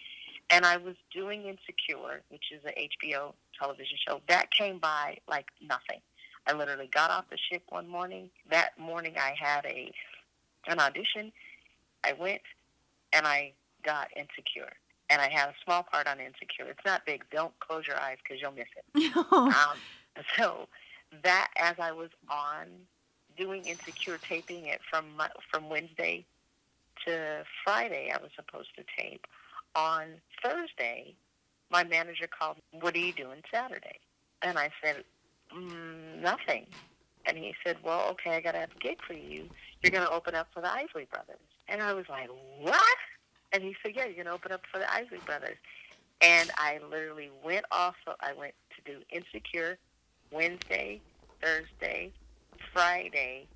And 0.51 0.67
I 0.67 0.77
was 0.77 0.95
doing 1.13 1.45
Insecure, 1.45 2.23
which 2.29 2.53
is 2.53 2.61
an 2.65 2.73
HBO 2.77 3.33
television 3.59 3.97
show. 4.07 4.21
That 4.29 4.51
came 4.51 4.79
by 4.79 5.19
like 5.29 5.47
nothing. 5.67 6.01
I 6.47 6.53
literally 6.53 6.89
got 6.93 7.11
off 7.11 7.25
the 7.31 7.39
ship 7.51 7.63
one 7.69 7.89
morning. 7.89 8.29
That 8.51 8.79
morning, 8.79 9.15
I 9.19 9.35
had 9.39 9.65
a 9.67 9.93
an 10.67 10.79
audition. 10.79 11.33
I 12.05 12.13
went 12.13 12.43
and 13.13 13.27
I 13.27 13.53
got 13.85 14.09
Insecure, 14.17 14.73
and 15.11 15.21
I 15.21 15.29
had 15.29 15.49
a 15.49 15.55
small 15.65 15.83
part 15.83 16.07
on 16.07 16.19
Insecure. 16.21 16.67
It's 16.69 16.85
not 16.85 17.07
big. 17.07 17.25
Don't 17.31 17.53
close 17.61 17.87
your 17.87 18.01
eyes 18.01 18.19
because 18.23 18.41
you'll 18.41 18.53
miss 18.53 18.69
it. 18.77 19.13
Um, 19.33 19.77
so 20.37 20.69
that 21.23 21.49
as 21.57 21.77
I 21.79 21.93
was 21.93 22.11
on 22.29 22.67
doing 23.37 23.65
Insecure, 23.65 24.19
taping 24.19 24.67
it 24.67 24.81
from 24.89 25.07
from 25.51 25.69
Wednesday 25.69 26.25
to 27.07 27.45
Friday, 27.65 28.13
I 28.15 28.21
was 28.21 28.31
supposed 28.37 28.69
to 28.77 28.85
tape. 28.97 29.27
On 29.75 30.05
Thursday, 30.43 31.15
my 31.71 31.85
manager 31.85 32.27
called. 32.27 32.57
What 32.73 32.95
are 32.95 32.99
you 32.99 33.13
doing 33.13 33.43
Saturday? 33.53 33.99
And 34.43 34.59
I 34.59 34.71
said, 34.83 35.05
mm, 35.55 36.21
nothing. 36.21 36.67
And 37.27 37.39
he 37.39 37.55
said, 37.65 37.77
well, 37.85 38.09
okay, 38.11 38.37
I 38.37 38.41
got 38.41 38.53
to 38.53 38.59
have 38.59 38.71
a 38.77 38.79
gig 38.81 38.99
for 39.07 39.15
you. 39.15 39.49
You're 39.83 39.93
going 39.93 40.07
to 40.07 40.13
open 40.13 40.35
up 40.35 40.49
for 40.53 40.61
the 40.61 40.71
Isley 40.71 41.07
Brothers. 41.11 41.39
And 41.69 41.81
I 41.81 41.93
was 41.93 42.05
like, 42.09 42.29
what? 42.61 42.99
And 43.53 43.63
he 43.63 43.75
said, 43.83 43.93
yeah, 43.95 44.07
you're 44.07 44.15
going 44.15 44.27
to 44.27 44.33
open 44.33 44.53
up 44.53 44.63
for 44.73 44.79
the 44.79 44.93
Isley 44.93 45.21
Brothers. 45.25 45.57
And 46.21 46.51
I 46.57 46.81
literally 46.91 47.31
went 47.45 47.65
off. 47.71 47.95
I 48.21 48.33
went 48.33 48.55
to 48.77 48.93
do 48.93 48.99
Insecure 49.11 49.79
Wednesday, 50.33 51.01
Thursday, 51.41 52.13
Friday, 52.73 53.47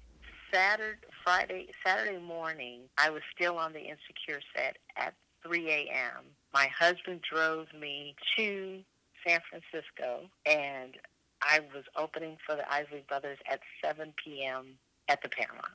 Saturday, 0.53 0.99
Friday, 1.25 1.67
Saturday 1.85 2.19
morning. 2.19 2.83
I 2.99 3.11
was 3.11 3.23
still 3.35 3.59
on 3.59 3.73
the 3.73 3.81
Insecure 3.81 4.41
set 4.55 4.77
at 4.97 5.15
3 5.47 5.69
a.m. 5.69 6.25
My 6.53 6.67
husband 6.67 7.21
drove 7.23 7.67
me 7.79 8.15
to 8.37 8.81
San 9.27 9.41
Francisco, 9.49 10.29
and 10.45 10.97
I 11.43 11.61
was 11.75 11.85
opening 11.97 12.37
for 12.47 12.57
the 12.57 12.71
Isley 12.73 13.05
Brothers 13.09 13.39
at 13.51 13.61
7 13.85 14.13
p.m. 14.23 14.79
at 15.09 15.23
the 15.23 15.29
Paramount. 15.29 15.67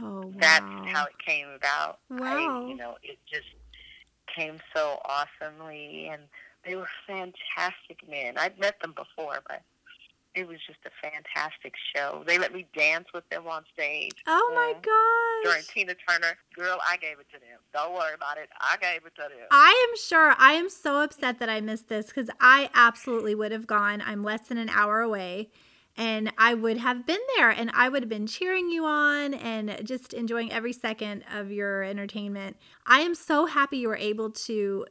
Oh, 0.00 0.20
wow. 0.20 0.32
That's 0.38 0.64
how 0.92 1.04
it 1.04 1.18
came 1.24 1.48
about. 1.48 1.98
Wow. 2.10 2.64
I, 2.64 2.68
you 2.68 2.76
know, 2.76 2.96
it 3.02 3.18
just 3.30 3.48
came 4.34 4.58
so 4.74 5.00
awesomely, 5.04 6.08
and 6.12 6.22
they 6.64 6.76
were 6.76 6.88
fantastic 7.06 8.08
men. 8.08 8.34
I'd 8.38 8.58
met 8.58 8.80
them 8.80 8.92
before, 8.92 9.40
but 9.48 9.62
it 10.38 10.46
was 10.46 10.58
just 10.66 10.78
a 10.86 10.90
fantastic 11.02 11.74
show. 11.94 12.22
They 12.26 12.38
let 12.38 12.52
me 12.54 12.66
dance 12.76 13.06
with 13.12 13.28
them 13.28 13.46
on 13.48 13.64
stage. 13.72 14.12
Oh 14.26 14.52
my 14.54 14.72
Yeah. 14.74 14.80
gosh. 14.80 15.52
During 15.52 15.64
Tina 15.64 15.94
Turner, 16.08 16.38
girl, 16.54 16.78
I 16.86 16.96
gave 16.96 17.18
it 17.18 17.26
to 17.32 17.40
them. 17.40 17.58
Don't 17.72 17.92
worry 17.92 18.14
about 18.14 18.38
it. 18.38 18.48
I 18.60 18.76
gave 18.76 19.04
it 19.04 19.14
to 19.16 19.22
them. 19.22 19.46
I 19.50 19.88
am 19.88 19.96
sure. 19.96 20.34
I 20.38 20.52
am 20.52 20.68
so 20.68 21.02
upset 21.02 21.38
that 21.40 21.48
I 21.48 21.60
missed 21.60 21.88
this 21.88 22.06
because 22.06 22.30
I 22.40 22.70
absolutely 22.74 23.34
would 23.34 23.50
have 23.52 23.66
gone. 23.66 24.00
I'm 24.04 24.22
less 24.22 24.48
than 24.48 24.58
an 24.58 24.68
hour 24.68 25.00
away. 25.00 25.50
And 25.96 26.32
I 26.38 26.54
would 26.54 26.76
have 26.76 27.04
been 27.04 27.18
there 27.36 27.50
and 27.50 27.72
I 27.74 27.88
would 27.88 28.02
have 28.04 28.08
been 28.08 28.28
cheering 28.28 28.70
you 28.70 28.84
on 28.84 29.34
and 29.34 29.80
just 29.84 30.14
enjoying 30.14 30.52
every 30.52 30.72
second 30.72 31.24
of 31.34 31.50
your 31.50 31.82
entertainment. 31.82 32.56
I 32.86 33.00
am 33.00 33.16
so 33.16 33.46
happy 33.46 33.78
you 33.78 33.88
were 33.88 33.96
able 33.96 34.30
to 34.30 34.86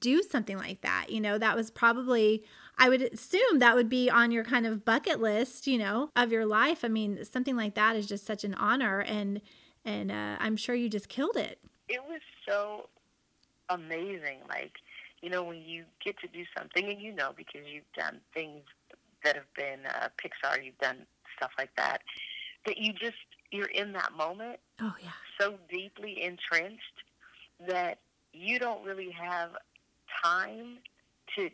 do 0.00 0.20
something 0.22 0.58
like 0.58 0.80
that. 0.80 1.10
You 1.10 1.20
know, 1.20 1.38
that 1.38 1.54
was 1.54 1.70
probably, 1.70 2.44
I 2.78 2.88
would 2.88 3.02
assume 3.02 3.58
that 3.58 3.74
would 3.74 3.88
be 3.88 4.08
on 4.08 4.30
your 4.30 4.44
kind 4.44 4.66
of 4.66 4.84
bucket 4.84 5.20
list, 5.20 5.66
you 5.66 5.78
know, 5.78 6.10
of 6.16 6.30
your 6.32 6.46
life. 6.46 6.84
I 6.84 6.88
mean, 6.88 7.24
something 7.24 7.56
like 7.56 7.74
that 7.74 7.96
is 7.96 8.06
just 8.06 8.24
such 8.26 8.44
an 8.44 8.54
honor. 8.54 9.00
And, 9.00 9.40
and 9.84 10.10
uh, 10.12 10.36
I'm 10.38 10.56
sure 10.56 10.74
you 10.74 10.88
just 10.88 11.08
killed 11.08 11.36
it. 11.36 11.58
it 11.88 12.00
was 12.08 12.20
so 12.48 12.88
amazing. 13.68 14.38
Like, 14.48 14.72
you 15.22 15.30
know, 15.30 15.42
when 15.42 15.60
you 15.60 15.84
get 16.04 16.18
to 16.20 16.28
do 16.28 16.44
something, 16.56 16.88
and 16.88 17.00
you 17.00 17.12
know, 17.12 17.32
because 17.36 17.62
you've 17.66 17.90
done 17.96 18.20
things 18.32 18.62
that 19.24 19.34
have 19.34 19.52
been 19.56 19.80
uh, 19.86 20.08
Pixar, 20.16 20.64
you've 20.64 20.78
done 20.78 20.98
stuff 21.36 21.50
like 21.58 21.74
that, 21.76 22.02
that 22.66 22.78
you 22.78 22.92
just, 22.92 23.16
you're 23.50 23.66
in 23.66 23.92
that 23.92 24.12
moment 24.16 24.58
Oh, 24.80 24.94
yeah. 25.02 25.10
so 25.40 25.54
deeply 25.70 26.22
entrenched 26.22 26.82
that 27.66 27.98
you 28.32 28.58
don't 28.58 28.84
really 28.84 29.10
have 29.10 29.50
time 30.22 30.78
to 31.36 31.50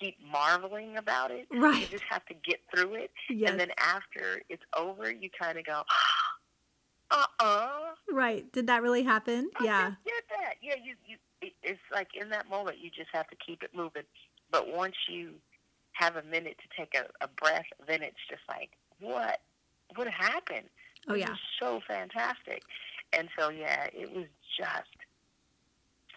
keep 0.00 0.16
marveling 0.30 0.96
about 0.96 1.30
it. 1.30 1.46
Right. 1.50 1.80
You 1.80 1.86
just 1.86 2.04
have 2.10 2.24
to 2.26 2.34
get 2.34 2.60
through 2.74 2.94
it. 2.94 3.10
Yes. 3.30 3.50
And 3.50 3.60
then 3.60 3.70
after 3.78 4.42
it's 4.48 4.62
over, 4.76 5.10
you 5.10 5.30
kind 5.38 5.58
of 5.58 5.64
go, 5.64 5.82
uh 7.10 7.26
uh 7.40 7.68
right. 8.10 8.50
Did 8.52 8.66
that 8.68 8.82
really 8.82 9.02
happen? 9.02 9.50
I 9.60 9.64
yeah. 9.64 9.90
did 10.04 10.24
that. 10.30 10.54
Yeah, 10.62 10.74
you, 10.82 10.94
you, 11.06 11.16
it's 11.62 11.80
like 11.92 12.08
in 12.20 12.30
that 12.30 12.48
moment, 12.48 12.78
you 12.80 12.90
just 12.90 13.10
have 13.12 13.28
to 13.28 13.36
keep 13.36 13.62
it 13.62 13.70
moving. 13.74 14.04
But 14.50 14.74
once 14.74 14.94
you 15.08 15.34
have 15.92 16.16
a 16.16 16.22
minute 16.22 16.56
to 16.58 16.80
take 16.80 16.94
a, 16.94 17.06
a 17.24 17.28
breath, 17.28 17.66
then 17.86 18.02
it's 18.02 18.16
just 18.28 18.42
like, 18.48 18.70
what? 19.00 19.40
What 19.94 20.08
happened? 20.08 20.68
Oh 21.08 21.14
It 21.14 21.20
yeah. 21.20 21.30
was 21.30 21.38
so 21.60 21.80
fantastic. 21.86 22.62
And 23.12 23.28
so, 23.38 23.48
yeah, 23.50 23.86
it 23.92 24.12
was 24.14 24.26
just, 24.58 24.88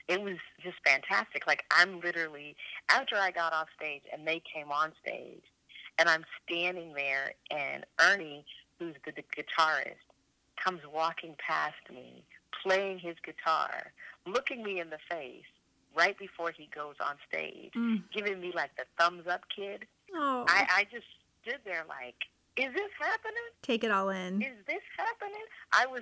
it 0.07 0.21
was 0.21 0.37
just 0.61 0.77
fantastic. 0.85 1.45
Like, 1.47 1.63
I'm 1.71 1.99
literally, 1.99 2.55
after 2.89 3.15
I 3.17 3.31
got 3.31 3.53
off 3.53 3.67
stage 3.75 4.03
and 4.13 4.27
they 4.27 4.41
came 4.53 4.71
on 4.71 4.91
stage, 5.01 5.43
and 5.99 6.07
I'm 6.07 6.23
standing 6.45 6.93
there, 6.93 7.33
and 7.51 7.85
Ernie, 7.99 8.45
who's 8.79 8.95
the, 9.05 9.11
the 9.11 9.23
guitarist, 9.35 9.95
comes 10.63 10.81
walking 10.93 11.35
past 11.45 11.75
me, 11.93 12.23
playing 12.63 12.99
his 12.99 13.15
guitar, 13.25 13.91
looking 14.25 14.63
me 14.63 14.79
in 14.79 14.89
the 14.89 14.97
face 15.09 15.43
right 15.95 16.17
before 16.19 16.51
he 16.55 16.69
goes 16.73 16.95
on 16.99 17.15
stage, 17.27 17.71
Mm. 17.75 18.03
giving 18.13 18.39
me 18.39 18.51
like 18.55 18.71
the 18.77 18.83
thumbs 18.99 19.27
up 19.27 19.41
kid. 19.53 19.85
Oh. 20.13 20.45
I, 20.47 20.67
I 20.69 20.83
just 20.91 21.05
stood 21.41 21.59
there 21.65 21.83
like, 21.89 22.15
is 22.55 22.73
this 22.73 22.91
happening? 22.99 23.35
Take 23.61 23.83
it 23.83 23.91
all 23.91 24.09
in. 24.09 24.41
Is 24.41 24.57
this 24.67 24.81
happening? 24.97 25.43
I 25.73 25.85
was 25.87 26.01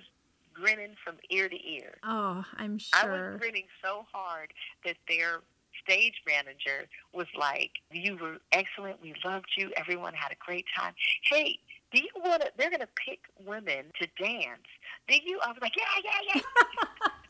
grinning 0.56 0.96
from 1.04 1.18
ear 1.30 1.50
to 1.50 1.56
ear. 1.56 1.98
Oh, 2.04 2.44
I'm 2.58 2.78
sure. 2.78 3.12
I 3.12 3.32
was 3.32 3.40
grinning 3.40 3.68
so 3.84 4.06
hard 4.12 4.54
that 4.84 4.96
their 5.08 5.42
stage 5.84 6.22
manager 6.28 6.88
was 7.14 7.28
like, 7.38 7.72
"You 7.92 8.18
were 8.18 8.38
excellent. 8.52 9.02
We 9.02 9.14
loved 9.24 9.54
you. 9.58 9.72
Everyone 9.78 10.14
had 10.14 10.32
a 10.32 10.36
great 10.40 10.66
time. 10.78 10.94
Hey, 11.30 11.60
do 11.94 12.02
you 12.02 12.10
want 12.18 12.42
to? 12.44 12.52
They're 12.58 12.70
going 12.70 12.82
to 12.82 12.90
pick 12.96 13.20
women 13.46 13.92
to 14.00 14.08
dance. 14.22 14.68
Do 15.08 15.16
you?" 15.16 15.40
I 15.44 15.50
was 15.50 15.58
like, 15.62 15.74
"Yeah, 15.76 15.84
yeah, 16.04 16.34
yeah." 16.36 16.42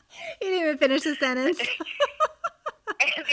he 0.40 0.46
didn't 0.46 0.60
even 0.62 0.78
finish 0.78 1.02
the 1.02 1.14
sentence. 1.16 1.58
and, 3.00 3.26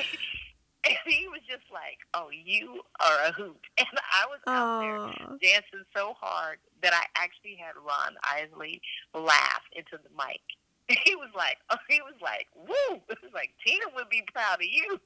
and 0.85 0.97
he 1.05 1.27
was 1.27 1.41
just 1.49 1.63
like, 1.71 1.99
"Oh, 2.13 2.29
you 2.31 2.81
are 2.99 3.27
a 3.27 3.31
hoot." 3.31 3.59
And 3.77 3.87
I 3.97 4.25
was 4.27 4.39
out 4.47 4.79
there 4.81 5.37
dancing 5.41 5.85
so 5.95 6.13
hard 6.19 6.59
that 6.81 6.93
I 6.93 7.03
actually 7.21 7.55
had 7.55 7.73
Ron 7.75 8.15
Isley 8.23 8.81
laugh 9.13 9.63
into 9.75 9.97
the 10.03 10.09
mic. 10.17 10.41
He 11.05 11.15
was 11.15 11.29
like, 11.35 11.57
oh, 11.69 11.77
he 11.89 12.01
was 12.01 12.15
like, 12.21 12.47
woo! 12.55 13.01
It 13.09 13.17
was 13.23 13.31
like 13.33 13.51
Tina 13.65 13.85
would 13.95 14.09
be 14.09 14.23
proud 14.33 14.55
of 14.55 14.67
you. 14.67 14.99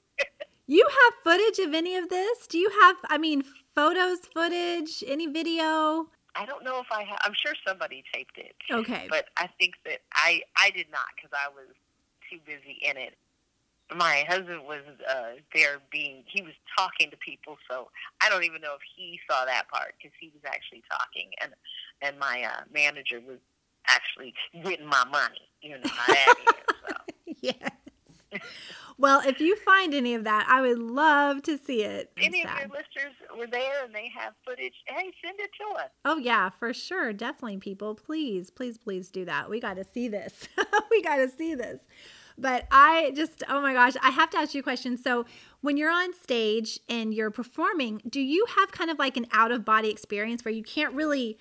You 0.65 0.85
have 0.85 1.13
footage 1.23 1.59
of 1.65 1.73
any 1.73 1.95
of 1.95 2.09
this? 2.09 2.45
Do 2.47 2.57
you 2.57 2.69
have, 2.81 2.97
I 3.09 3.17
mean, 3.17 3.43
photos, 3.73 4.19
footage, 4.33 5.01
any 5.07 5.27
video? 5.27 6.07
I 6.35 6.45
don't 6.45 6.63
know 6.63 6.79
if 6.79 6.87
I 6.91 7.03
have. 7.03 7.19
I'm 7.23 7.33
sure 7.33 7.53
somebody 7.65 8.03
taped 8.13 8.37
it, 8.37 8.55
Okay. 8.71 9.07
but 9.09 9.25
I 9.37 9.47
think 9.59 9.75
that 9.85 9.99
I 10.13 10.41
I 10.57 10.71
did 10.71 10.87
not 10.91 11.05
because 11.15 11.31
I 11.33 11.47
was 11.49 11.69
too 12.29 12.39
busy 12.45 12.77
in 12.81 12.97
it. 12.97 13.15
My 13.95 14.25
husband 14.27 14.63
was 14.65 14.81
uh, 15.09 15.39
there 15.53 15.79
being 15.91 16.23
he 16.27 16.41
was 16.41 16.53
talking 16.77 17.09
to 17.09 17.17
people, 17.17 17.57
so 17.69 17.89
I 18.21 18.29
don't 18.29 18.43
even 18.43 18.61
know 18.61 18.73
if 18.75 18.81
he 18.95 19.19
saw 19.29 19.45
that 19.45 19.69
part 19.69 19.93
because 19.97 20.15
he 20.19 20.31
was 20.33 20.41
actually 20.45 20.83
talking, 20.91 21.31
and 21.41 21.53
and 22.01 22.19
my 22.19 22.43
uh, 22.43 22.63
manager 22.73 23.21
was 23.25 23.37
actually 23.87 24.33
getting 24.63 24.85
my 24.85 25.05
money. 25.05 25.49
You 25.61 25.77
know 25.77 25.83
is. 25.85 25.91
So. 26.89 26.95
yes. 27.41 27.71
Well, 28.99 29.21
if 29.25 29.39
you 29.39 29.55
find 29.57 29.93
any 29.93 30.15
of 30.15 30.23
that, 30.23 30.47
I 30.49 30.61
would 30.61 30.79
love 30.79 31.43
to 31.43 31.57
see 31.57 31.83
it. 31.83 32.11
Any 32.17 32.43
of 32.43 32.49
your 32.49 32.69
listeners 32.69 33.13
were 33.37 33.45
there 33.45 33.85
and 33.85 33.93
they 33.93 34.09
have 34.17 34.33
footage, 34.43 34.73
hey, 34.87 35.11
send 35.23 35.39
it 35.39 35.51
to 35.61 35.79
us. 35.79 35.89
Oh 36.03 36.17
yeah, 36.17 36.49
for 36.49 36.73
sure. 36.73 37.13
Definitely 37.13 37.57
people. 37.57 37.93
Please, 37.93 38.49
please, 38.49 38.77
please 38.77 39.11
do 39.11 39.23
that. 39.25 39.49
We 39.49 39.59
got 39.59 39.75
to 39.75 39.83
see 39.83 40.07
this. 40.07 40.49
we 40.91 41.03
got 41.03 41.17
to 41.17 41.29
see 41.29 41.53
this. 41.53 41.81
But 42.37 42.67
I 42.71 43.11
just 43.15 43.43
oh 43.49 43.61
my 43.61 43.73
gosh, 43.73 43.93
I 44.01 44.11
have 44.11 44.29
to 44.31 44.37
ask 44.37 44.53
you 44.53 44.59
a 44.59 44.63
question. 44.63 44.97
So, 44.97 45.25
when 45.61 45.75
you're 45.77 45.91
on 45.91 46.13
stage 46.13 46.79
and 46.87 47.13
you're 47.13 47.31
performing, 47.31 48.01
do 48.07 48.21
you 48.21 48.45
have 48.57 48.71
kind 48.71 48.91
of 48.91 48.99
like 48.99 49.17
an 49.17 49.27
out 49.31 49.51
of 49.51 49.65
body 49.65 49.89
experience 49.89 50.45
where 50.45 50.53
you 50.53 50.63
can't 50.63 50.93
really 50.93 51.37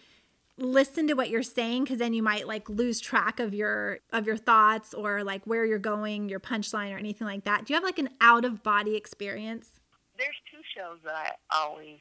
listen 0.59 1.07
to 1.07 1.13
what 1.13 1.29
you're 1.29 1.43
saying 1.43 1.85
because 1.85 1.99
then 1.99 2.15
you 2.15 2.23
might 2.23 2.47
like 2.47 2.67
lose 2.71 2.99
track 2.99 3.41
of 3.41 3.53
your 3.53 3.99
of 4.11 4.27
your 4.27 4.39
thoughts 4.39 4.95
or 4.95 5.23
like 5.23 5.43
where 5.45 5.67
you're 5.67 5.79
going, 5.79 6.31
your 6.31 6.41
punchline 6.41 6.95
or 6.95 6.99
anything 6.99 7.27
like 7.27 7.45
that? 7.45 7.67
Do 7.67 7.73
you 7.73 7.77
have 7.77 7.85
like 7.85 7.99
an 7.99 8.09
out 8.21 8.45
of 8.47 8.63
body 8.63 8.97
experience? 8.97 9.69
There's 10.17 10.37
two 10.51 10.63
shows 10.75 10.99
that 11.05 11.15
I 11.15 11.33
always 11.55 11.99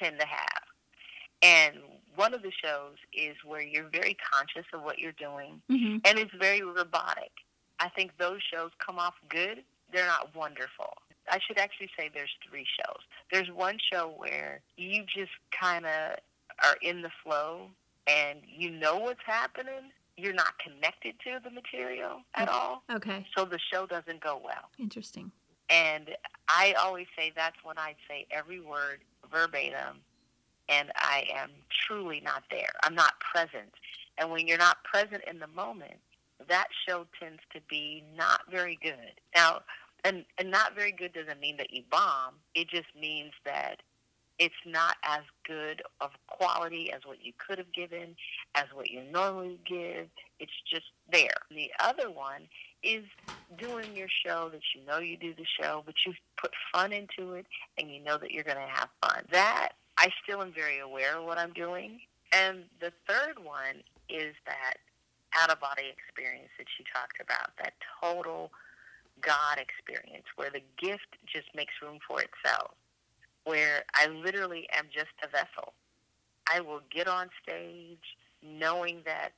tend 0.00 0.20
to 0.20 0.26
have. 0.26 0.62
And 1.42 1.74
one 2.14 2.34
of 2.34 2.42
the 2.42 2.52
shows 2.62 2.94
is 3.12 3.34
where 3.44 3.60
you're 3.62 3.88
very 3.90 4.16
conscious 4.32 4.66
of 4.72 4.82
what 4.84 5.00
you're 5.00 5.10
doing 5.18 5.60
Mm-hmm. 5.68 5.96
and 6.04 6.18
it's 6.20 6.30
very 6.38 6.62
robotic. 6.62 7.32
I 7.82 7.88
think 7.88 8.12
those 8.16 8.38
shows 8.40 8.70
come 8.78 8.98
off 8.98 9.14
good. 9.28 9.64
They're 9.92 10.06
not 10.06 10.34
wonderful. 10.36 10.94
I 11.28 11.40
should 11.44 11.58
actually 11.58 11.90
say 11.98 12.10
there's 12.14 12.30
three 12.48 12.64
shows. 12.64 13.00
There's 13.32 13.50
one 13.50 13.78
show 13.92 14.14
where 14.16 14.60
you 14.76 15.02
just 15.04 15.32
kind 15.50 15.84
of 15.84 16.16
are 16.64 16.76
in 16.80 17.02
the 17.02 17.10
flow 17.24 17.66
and 18.06 18.38
you 18.46 18.70
know 18.70 18.98
what's 18.98 19.20
happening. 19.26 19.90
You're 20.16 20.32
not 20.32 20.58
connected 20.60 21.14
to 21.24 21.40
the 21.42 21.50
material 21.50 22.20
at 22.36 22.48
all. 22.48 22.84
Okay. 22.90 23.26
So 23.36 23.44
the 23.44 23.58
show 23.58 23.86
doesn't 23.86 24.20
go 24.20 24.40
well. 24.42 24.70
Interesting. 24.78 25.32
And 25.68 26.10
I 26.48 26.74
always 26.80 27.06
say 27.16 27.32
that's 27.34 27.56
when 27.64 27.78
I 27.78 27.96
say 28.08 28.26
every 28.30 28.60
word 28.60 29.00
verbatim 29.30 29.98
and 30.68 30.92
I 30.94 31.26
am 31.34 31.50
truly 31.68 32.20
not 32.20 32.44
there. 32.48 32.72
I'm 32.84 32.94
not 32.94 33.14
present. 33.20 33.72
And 34.18 34.30
when 34.30 34.46
you're 34.46 34.58
not 34.58 34.84
present 34.84 35.24
in 35.28 35.40
the 35.40 35.48
moment, 35.48 35.98
that 36.48 36.68
show 36.86 37.06
tends 37.20 37.40
to 37.52 37.60
be 37.68 38.04
not 38.16 38.42
very 38.50 38.78
good. 38.82 39.20
Now, 39.34 39.60
and, 40.04 40.24
and 40.38 40.50
not 40.50 40.74
very 40.74 40.92
good 40.92 41.12
doesn't 41.12 41.40
mean 41.40 41.56
that 41.58 41.72
you 41.72 41.82
bomb. 41.90 42.34
It 42.54 42.68
just 42.68 42.88
means 42.98 43.32
that 43.44 43.82
it's 44.38 44.54
not 44.66 44.96
as 45.04 45.20
good 45.46 45.82
of 46.00 46.10
quality 46.26 46.92
as 46.92 47.02
what 47.04 47.24
you 47.24 47.32
could 47.38 47.58
have 47.58 47.72
given, 47.72 48.16
as 48.54 48.64
what 48.74 48.90
you 48.90 49.02
normally 49.12 49.60
give. 49.64 50.08
It's 50.40 50.52
just 50.68 50.86
there. 51.10 51.34
The 51.50 51.70
other 51.78 52.10
one 52.10 52.48
is 52.82 53.04
doing 53.58 53.94
your 53.94 54.08
show 54.08 54.48
that 54.50 54.62
you 54.74 54.84
know 54.84 54.98
you 54.98 55.16
do 55.16 55.34
the 55.34 55.46
show, 55.60 55.82
but 55.86 55.94
you 56.04 56.14
put 56.36 56.50
fun 56.72 56.92
into 56.92 57.34
it 57.34 57.46
and 57.78 57.90
you 57.90 58.02
know 58.02 58.18
that 58.18 58.32
you're 58.32 58.42
going 58.42 58.56
to 58.56 58.62
have 58.62 58.88
fun. 59.00 59.24
That 59.30 59.74
I 59.98 60.08
still 60.24 60.42
am 60.42 60.52
very 60.52 60.80
aware 60.80 61.18
of 61.18 61.24
what 61.24 61.38
I'm 61.38 61.52
doing. 61.52 62.00
And 62.32 62.64
the 62.80 62.92
third 63.06 63.44
one 63.44 63.84
is 64.08 64.34
that 64.46 64.78
out 65.38 65.50
of 65.50 65.60
body 65.60 65.92
experience 65.92 66.50
that 66.58 66.66
you 66.78 66.84
talked 66.92 67.20
about, 67.20 67.56
that 67.58 67.74
total 68.02 68.50
God 69.20 69.58
experience 69.58 70.26
where 70.36 70.50
the 70.50 70.62
gift 70.80 71.16
just 71.26 71.46
makes 71.54 71.72
room 71.82 71.98
for 72.06 72.20
itself, 72.20 72.72
where 73.44 73.84
I 73.94 74.08
literally 74.08 74.66
am 74.72 74.86
just 74.92 75.14
a 75.22 75.28
vessel. 75.28 75.72
I 76.52 76.60
will 76.60 76.80
get 76.90 77.08
on 77.08 77.28
stage 77.42 78.16
knowing 78.42 79.02
that 79.04 79.30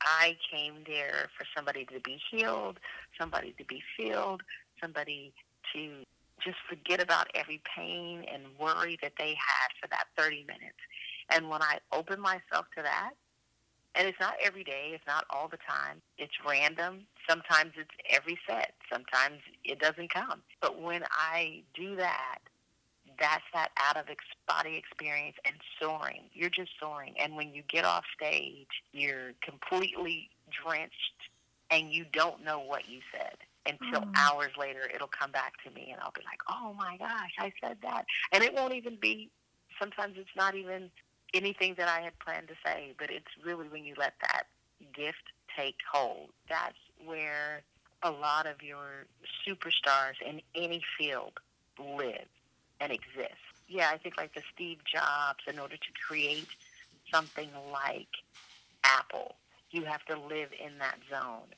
I 0.00 0.36
came 0.50 0.84
there 0.86 1.28
for 1.36 1.44
somebody 1.54 1.84
to 1.86 2.00
be 2.00 2.18
healed, 2.30 2.78
somebody 3.18 3.54
to 3.58 3.64
be 3.64 3.82
filled, 3.96 4.42
somebody 4.80 5.32
to 5.74 6.04
just 6.42 6.56
forget 6.68 7.02
about 7.02 7.26
every 7.34 7.60
pain 7.76 8.24
and 8.32 8.44
worry 8.58 8.98
that 9.02 9.12
they 9.18 9.30
had 9.30 9.68
for 9.80 9.88
that 9.88 10.04
30 10.16 10.44
minutes. 10.46 10.78
And 11.30 11.50
when 11.50 11.62
I 11.62 11.78
open 11.92 12.20
myself 12.20 12.66
to 12.76 12.82
that, 12.82 13.10
and 13.98 14.08
it's 14.08 14.20
not 14.20 14.34
every 14.42 14.64
day, 14.64 14.92
it's 14.94 15.06
not 15.06 15.24
all 15.30 15.48
the 15.48 15.58
time, 15.58 16.00
it's 16.18 16.32
random. 16.46 17.06
Sometimes 17.28 17.72
it's 17.76 17.90
every 18.08 18.38
set, 18.48 18.74
sometimes 18.90 19.40
it 19.64 19.80
doesn't 19.80 20.12
come. 20.14 20.42
But 20.62 20.80
when 20.80 21.02
I 21.10 21.64
do 21.74 21.96
that, 21.96 22.38
that's 23.18 23.44
that 23.52 23.70
out 23.76 23.96
of 23.96 24.06
body 24.46 24.76
experience 24.76 25.36
and 25.44 25.56
soaring. 25.80 26.30
You're 26.32 26.50
just 26.50 26.70
soaring. 26.80 27.14
And 27.18 27.36
when 27.36 27.54
you 27.54 27.62
get 27.68 27.84
off 27.84 28.04
stage, 28.14 28.68
you're 28.92 29.32
completely 29.42 30.30
drenched 30.64 30.94
and 31.70 31.92
you 31.92 32.06
don't 32.12 32.44
know 32.44 32.60
what 32.60 32.88
you 32.88 33.00
said 33.12 33.36
until 33.66 34.04
Oh. 34.06 34.12
hours 34.16 34.52
later 34.58 34.88
it'll 34.94 35.08
come 35.08 35.32
back 35.32 35.54
to 35.64 35.70
me 35.72 35.90
and 35.92 36.00
I'll 36.02 36.12
be 36.12 36.22
like, 36.24 36.40
oh 36.48 36.74
my 36.78 36.96
gosh, 36.98 37.32
I 37.38 37.52
said 37.62 37.78
that. 37.82 38.06
And 38.32 38.44
it 38.44 38.54
won't 38.54 38.74
even 38.74 38.96
be, 39.00 39.30
sometimes 39.80 40.14
it's 40.16 40.34
not 40.36 40.54
even 40.54 40.90
anything 41.34 41.74
that 41.78 41.88
I 41.88 42.00
had 42.00 42.18
planned 42.18 42.48
to 42.48 42.54
say, 42.64 42.94
but 42.98 43.10
it's 43.10 43.26
really 43.44 43.68
when 43.68 43.84
you 43.84 43.94
let 43.96 44.14
that 44.22 44.44
gift 44.94 45.22
take 45.56 45.76
hold. 45.90 46.30
That's 46.48 46.78
where 47.04 47.62
a 48.02 48.10
lot 48.10 48.46
of 48.46 48.62
your 48.62 49.06
superstars 49.46 50.14
in 50.24 50.40
any 50.54 50.82
field 50.98 51.32
live 51.78 52.28
and 52.80 52.92
exist. 52.92 53.34
Yeah, 53.68 53.90
I 53.92 53.98
think 53.98 54.16
like 54.16 54.34
the 54.34 54.42
Steve 54.54 54.78
Jobs, 54.84 55.44
in 55.46 55.58
order 55.58 55.76
to 55.76 55.92
create 56.06 56.48
something 57.12 57.50
like 57.72 58.08
Apple, 58.84 59.34
you 59.70 59.84
have 59.84 60.04
to 60.06 60.18
live 60.18 60.50
in 60.64 60.78
that 60.78 60.98
zone. 61.10 61.48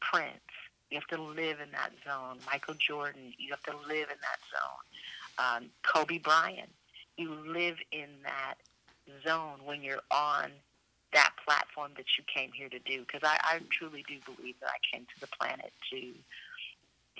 Prince, 0.00 0.32
You 0.90 0.98
have 0.98 1.06
to 1.08 1.22
live 1.22 1.58
in 1.60 1.70
that 1.72 1.90
zone. 2.06 2.38
Michael 2.46 2.74
Jordan, 2.74 3.32
you 3.38 3.50
have 3.50 3.62
to 3.64 3.76
live 3.88 4.08
in 4.10 4.18
that 4.22 4.40
zone. 4.50 4.84
Um, 5.38 5.70
Kobe 5.82 6.18
Bryant, 6.18 6.70
you 7.16 7.30
live 7.46 7.76
in 7.92 8.08
that 8.24 8.54
zone 9.26 9.58
when 9.64 9.82
you're 9.82 10.02
on 10.10 10.50
that 11.12 11.32
platform 11.46 11.92
that 11.96 12.06
you 12.18 12.24
came 12.32 12.50
here 12.52 12.68
to 12.68 12.78
do. 12.80 13.00
Because 13.00 13.22
I, 13.22 13.38
I 13.42 13.60
truly 13.70 14.04
do 14.08 14.14
believe 14.34 14.56
that 14.60 14.70
I 14.70 14.96
came 14.96 15.06
to 15.06 15.20
the 15.20 15.28
planet 15.28 15.72
to 15.90 16.12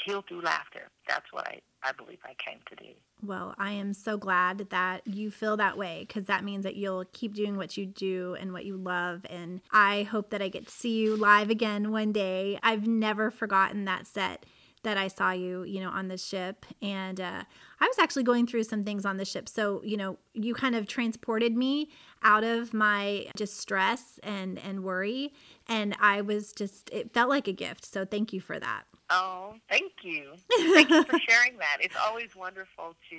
heal 0.04 0.22
through 0.28 0.42
laughter. 0.42 0.90
That's 1.08 1.32
what 1.32 1.46
I, 1.48 1.60
I 1.82 1.92
believe 1.92 2.18
I 2.24 2.34
came 2.34 2.58
to 2.68 2.76
do. 2.76 2.90
Well, 3.24 3.54
I 3.58 3.72
am 3.72 3.94
so 3.94 4.18
glad 4.18 4.68
that 4.70 5.06
you 5.06 5.30
feel 5.30 5.56
that 5.56 5.78
way 5.78 6.04
because 6.06 6.26
that 6.26 6.44
means 6.44 6.64
that 6.64 6.76
you'll 6.76 7.06
keep 7.12 7.34
doing 7.34 7.56
what 7.56 7.76
you 7.76 7.86
do 7.86 8.36
and 8.38 8.52
what 8.52 8.66
you 8.66 8.76
love. 8.76 9.24
And 9.30 9.62
I 9.72 10.02
hope 10.02 10.30
that 10.30 10.42
I 10.42 10.48
get 10.48 10.66
to 10.66 10.72
see 10.72 10.98
you 10.98 11.16
live 11.16 11.48
again 11.48 11.90
one 11.90 12.12
day. 12.12 12.58
I've 12.62 12.86
never 12.86 13.30
forgotten 13.30 13.86
that 13.86 14.06
set 14.06 14.44
that 14.86 14.96
I 14.96 15.08
saw 15.08 15.32
you, 15.32 15.64
you 15.64 15.80
know, 15.80 15.90
on 15.90 16.06
the 16.06 16.16
ship. 16.16 16.64
And 16.80 17.20
uh, 17.20 17.42
I 17.80 17.86
was 17.88 17.98
actually 17.98 18.22
going 18.22 18.46
through 18.46 18.62
some 18.62 18.84
things 18.84 19.04
on 19.04 19.16
the 19.16 19.24
ship. 19.24 19.48
So, 19.48 19.82
you 19.84 19.96
know, 19.96 20.16
you 20.32 20.54
kind 20.54 20.76
of 20.76 20.86
transported 20.86 21.56
me 21.56 21.90
out 22.22 22.44
of 22.44 22.72
my 22.72 23.26
distress 23.34 24.20
and, 24.22 24.60
and 24.60 24.84
worry. 24.84 25.32
And 25.68 25.96
I 26.00 26.20
was 26.20 26.52
just, 26.52 26.88
it 26.92 27.12
felt 27.12 27.28
like 27.28 27.48
a 27.48 27.52
gift. 27.52 27.84
So 27.84 28.04
thank 28.04 28.32
you 28.32 28.40
for 28.40 28.60
that. 28.60 28.84
Oh, 29.10 29.54
thank 29.68 29.92
you. 30.02 30.34
Thank 30.56 30.88
you 30.88 31.02
for 31.02 31.18
sharing 31.28 31.58
that. 31.58 31.78
It's 31.80 31.96
always 31.96 32.36
wonderful 32.36 32.94
to 33.10 33.16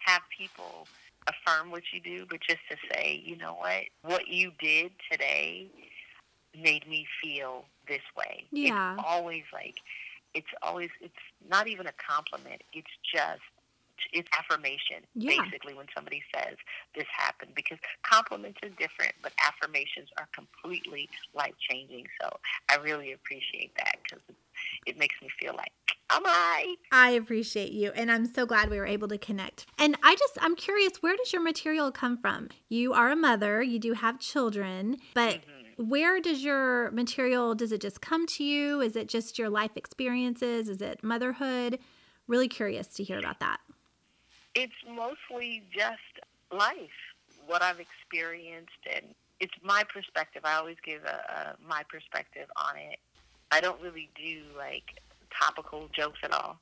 have 0.00 0.22
people 0.36 0.88
affirm 1.28 1.70
what 1.70 1.84
you 1.92 2.00
do, 2.00 2.26
but 2.28 2.40
just 2.40 2.60
to 2.70 2.76
say, 2.92 3.22
you 3.24 3.36
know 3.36 3.54
what, 3.54 3.84
what 4.02 4.26
you 4.26 4.50
did 4.58 4.90
today 5.10 5.68
made 6.60 6.88
me 6.88 7.06
feel 7.22 7.66
this 7.86 8.02
way. 8.16 8.46
Yeah. 8.50 8.94
It's 8.94 9.02
always 9.06 9.44
like, 9.52 9.76
it's 10.34 10.50
always, 10.62 10.90
it's 11.00 11.14
not 11.48 11.68
even 11.68 11.86
a 11.86 11.92
compliment. 11.92 12.62
It's 12.72 12.90
just, 13.12 13.40
it's 14.12 14.28
affirmation 14.38 14.96
Yeah. 15.14 15.40
basically 15.42 15.74
when 15.74 15.86
somebody 15.94 16.22
says 16.34 16.56
this 16.94 17.06
happened 17.16 17.52
because 17.54 17.78
compliments 18.02 18.58
are 18.62 18.68
different 18.70 19.12
but 19.22 19.32
affirmations 19.46 20.08
are 20.18 20.28
completely 20.34 21.08
life 21.34 21.54
changing 21.70 22.04
so 22.20 22.28
i 22.70 22.76
really 22.76 23.12
appreciate 23.12 23.72
that 23.76 23.96
because 24.02 24.22
it, 24.86 24.98
makes 24.98 25.14
me 25.22 25.28
feel 25.40 25.54
like 25.56 25.72
i'm 26.10 26.24
right 26.24 26.76
I 26.92 27.10
appreciate 27.10 27.72
you. 27.72 27.90
And 27.96 28.10
I'm 28.10 28.24
so 28.24 28.46
glad 28.46 28.70
we 28.70 28.78
were 28.78 28.86
able 28.86 29.08
to 29.08 29.18
connect. 29.18 29.66
And 29.78 29.96
I 30.04 30.14
just, 30.14 30.38
I'm 30.40 30.54
curious, 30.54 31.02
where 31.02 31.16
does 31.16 31.32
your 31.32 31.42
material 31.42 31.90
come 31.90 32.16
from? 32.16 32.50
You 32.68 32.92
are 32.92 33.10
a 33.10 33.16
mother, 33.16 33.60
you 33.62 33.80
do 33.80 33.94
have 33.94 34.20
children, 34.20 34.98
but 35.12 35.40
Mhm. 35.40 35.53
Where 35.76 36.20
does 36.20 36.44
your 36.44 36.90
material, 36.92 37.54
does 37.54 37.72
it 37.72 37.80
just 37.80 38.00
come 38.00 38.26
to 38.26 38.44
you? 38.44 38.80
Is 38.80 38.96
it 38.96 39.08
just 39.08 39.38
your 39.38 39.48
life 39.50 39.72
experiences? 39.76 40.68
Is 40.68 40.80
it 40.82 41.02
motherhood? 41.02 41.78
Really 42.26 42.48
curious 42.48 42.86
to 42.88 43.04
hear 43.04 43.18
about 43.18 43.40
that. 43.40 43.58
it's 44.54 44.72
mostly 44.88 45.64
just 45.72 46.20
life 46.52 47.00
what 47.46 47.62
i've 47.62 47.80
experienced 47.80 48.70
and 48.94 49.06
it's 49.40 49.54
my 49.62 49.82
perspective 49.92 50.42
i 50.44 50.54
always 50.54 50.76
give 50.84 51.02
a, 51.04 51.54
a 51.54 51.68
my 51.68 51.82
perspective 51.88 52.46
on 52.56 52.76
it 52.76 52.98
i 53.50 53.60
don't 53.60 53.80
really 53.82 54.08
do 54.14 54.42
like 54.56 55.00
topical 55.42 55.88
jokes 55.92 56.18
at 56.22 56.32
all 56.32 56.58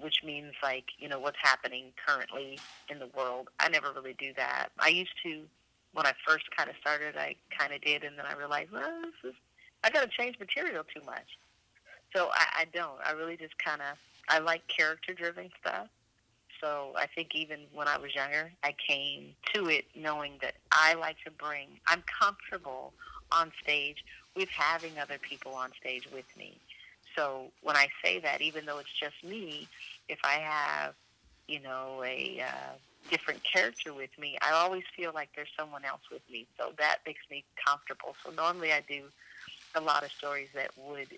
which 0.00 0.16
means 0.24 0.52
like 0.62 0.84
you 0.98 1.08
know 1.08 1.18
what's 1.20 1.36
happening 1.42 1.92
currently 2.06 2.58
in 2.88 2.98
the 2.98 3.08
world 3.16 3.48
i 3.60 3.68
never 3.68 3.92
really 3.94 4.14
do 4.18 4.32
that 4.36 4.68
i 4.78 4.88
used 4.88 5.12
to 5.22 5.42
when 5.96 6.06
i 6.06 6.12
first 6.26 6.44
kind 6.54 6.68
of 6.68 6.76
started 6.80 7.16
i 7.16 7.34
kind 7.56 7.72
of 7.72 7.80
did 7.80 8.04
and 8.04 8.18
then 8.18 8.26
i 8.26 8.34
realized 8.34 8.70
well 8.70 9.00
this 9.02 9.30
is 9.30 9.36
i 9.82 9.90
got 9.90 10.02
to 10.02 10.08
change 10.08 10.38
material 10.38 10.84
too 10.84 11.00
much. 11.06 11.38
So 12.14 12.28
i, 12.32 12.60
I 12.60 12.64
don't. 12.72 12.98
I 13.04 13.12
really 13.12 13.36
just 13.36 13.58
kind 13.58 13.80
of 13.80 13.96
i 14.28 14.38
like 14.38 14.62
character 14.68 15.14
driven 15.14 15.48
stuff. 15.60 15.88
So 16.60 16.92
I 16.96 17.06
think 17.14 17.34
even 17.34 17.60
when 17.74 17.88
I 17.88 17.98
was 17.98 18.14
younger, 18.14 18.50
I 18.62 18.74
came 18.88 19.34
to 19.54 19.68
it 19.68 19.84
knowing 19.94 20.32
that 20.40 20.54
I 20.72 20.94
like 20.94 21.16
to 21.24 21.30
bring, 21.30 21.68
I'm 21.86 22.02
comfortable 22.02 22.92
on 23.30 23.52
stage 23.62 24.04
with 24.34 24.48
having 24.48 24.98
other 24.98 25.18
people 25.18 25.54
on 25.54 25.70
stage 25.78 26.08
with 26.12 26.24
me. 26.36 26.56
So 27.14 27.46
when 27.62 27.76
I 27.76 27.88
say 28.02 28.20
that, 28.20 28.40
even 28.40 28.66
though 28.66 28.78
it's 28.78 28.92
just 28.98 29.22
me, 29.24 29.68
if 30.08 30.18
I 30.24 30.34
have, 30.34 30.94
you 31.48 31.60
know, 31.60 32.02
a 32.04 32.42
uh, 32.46 32.72
different 33.10 33.40
character 33.44 33.92
with 33.92 34.10
me, 34.18 34.36
I 34.42 34.52
always 34.52 34.84
feel 34.96 35.12
like 35.14 35.30
there's 35.34 35.50
someone 35.58 35.84
else 35.84 36.02
with 36.10 36.22
me. 36.30 36.46
So 36.58 36.72
that 36.78 36.98
makes 37.06 37.22
me 37.30 37.44
comfortable. 37.64 38.14
So 38.24 38.30
normally 38.32 38.72
I 38.72 38.82
do 38.88 39.02
a 39.74 39.80
lot 39.80 40.04
of 40.04 40.10
stories 40.12 40.48
that 40.54 40.70
would 40.76 41.08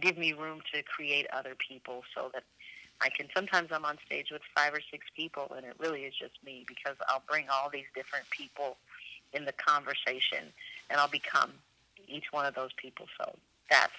give 0.00 0.18
me 0.18 0.32
room 0.32 0.60
to 0.72 0.82
create 0.82 1.26
other 1.32 1.54
people 1.54 2.02
so 2.14 2.30
that 2.34 2.44
I 3.00 3.10
can 3.10 3.28
sometimes 3.34 3.68
I'm 3.72 3.84
on 3.84 3.98
stage 4.06 4.30
with 4.30 4.42
five 4.54 4.72
or 4.72 4.80
six 4.90 5.06
people 5.14 5.52
and 5.56 5.66
it 5.66 5.74
really 5.78 6.04
is 6.04 6.14
just 6.18 6.42
me 6.44 6.64
because 6.66 6.96
I'll 7.08 7.22
bring 7.28 7.46
all 7.52 7.68
these 7.70 7.84
different 7.94 8.28
people 8.30 8.76
in 9.32 9.44
the 9.44 9.52
conversation 9.52 10.52
and 10.88 10.98
I'll 10.98 11.08
become 11.08 11.52
each 12.08 12.26
one 12.30 12.46
of 12.46 12.54
those 12.54 12.72
people. 12.76 13.06
So 13.18 13.34
that's 13.70 13.92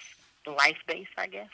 life 0.46 0.78
based, 0.86 1.10
I 1.16 1.26
guess. 1.28 1.48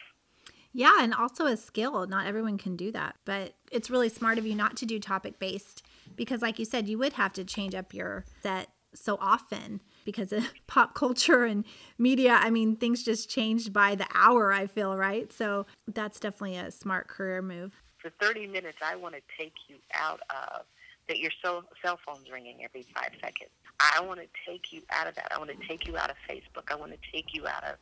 Yeah, 0.76 0.98
and 1.00 1.14
also 1.14 1.46
a 1.46 1.56
skill. 1.56 2.06
Not 2.08 2.26
everyone 2.26 2.58
can 2.58 2.74
do 2.74 2.90
that, 2.92 3.14
but 3.24 3.54
it's 3.70 3.90
really 3.90 4.08
smart 4.08 4.38
of 4.38 4.44
you 4.46 4.56
not 4.56 4.76
to 4.78 4.86
do 4.86 4.98
topic 4.98 5.38
based 5.38 5.86
because, 6.16 6.42
like 6.42 6.58
you 6.58 6.64
said, 6.64 6.88
you 6.88 6.98
would 6.98 7.12
have 7.12 7.32
to 7.34 7.44
change 7.44 7.76
up 7.76 7.94
your 7.94 8.24
set 8.42 8.68
so 8.92 9.16
often 9.20 9.80
because 10.04 10.32
of 10.32 10.44
pop 10.66 10.94
culture 10.94 11.44
and 11.44 11.64
media. 11.96 12.38
I 12.40 12.50
mean, 12.50 12.74
things 12.74 13.04
just 13.04 13.30
changed 13.30 13.72
by 13.72 13.94
the 13.94 14.06
hour, 14.14 14.52
I 14.52 14.66
feel, 14.66 14.96
right? 14.96 15.32
So 15.32 15.66
that's 15.86 16.18
definitely 16.18 16.56
a 16.56 16.72
smart 16.72 17.06
career 17.06 17.40
move. 17.40 17.80
For 17.98 18.10
30 18.20 18.48
minutes, 18.48 18.78
I 18.84 18.96
want 18.96 19.14
to 19.14 19.20
take 19.38 19.54
you 19.68 19.76
out 19.94 20.20
of 20.30 20.66
that 21.08 21.18
your 21.18 21.30
cell, 21.42 21.64
cell 21.84 21.98
phone's 22.04 22.30
ringing 22.32 22.64
every 22.64 22.84
five 22.94 23.10
seconds. 23.20 23.50
I 23.78 24.00
want 24.00 24.20
to 24.20 24.26
take 24.46 24.72
you 24.72 24.82
out 24.90 25.06
of 25.06 25.14
that. 25.16 25.32
I 25.34 25.38
want 25.38 25.50
to 25.50 25.68
take 25.68 25.86
you 25.86 25.96
out 25.96 26.10
of 26.10 26.16
Facebook. 26.28 26.70
I 26.70 26.74
want 26.74 26.92
to 26.92 26.98
take 27.12 27.34
you 27.34 27.46
out 27.46 27.62
of 27.64 27.76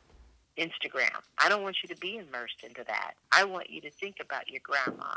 Instagram. 0.57 1.19
I 1.37 1.49
don't 1.49 1.63
want 1.63 1.77
you 1.83 1.89
to 1.89 1.99
be 1.99 2.17
immersed 2.17 2.63
into 2.63 2.83
that. 2.85 3.13
I 3.31 3.43
want 3.43 3.69
you 3.69 3.81
to 3.81 3.89
think 3.89 4.17
about 4.21 4.49
your 4.49 4.61
grandma, 4.63 5.15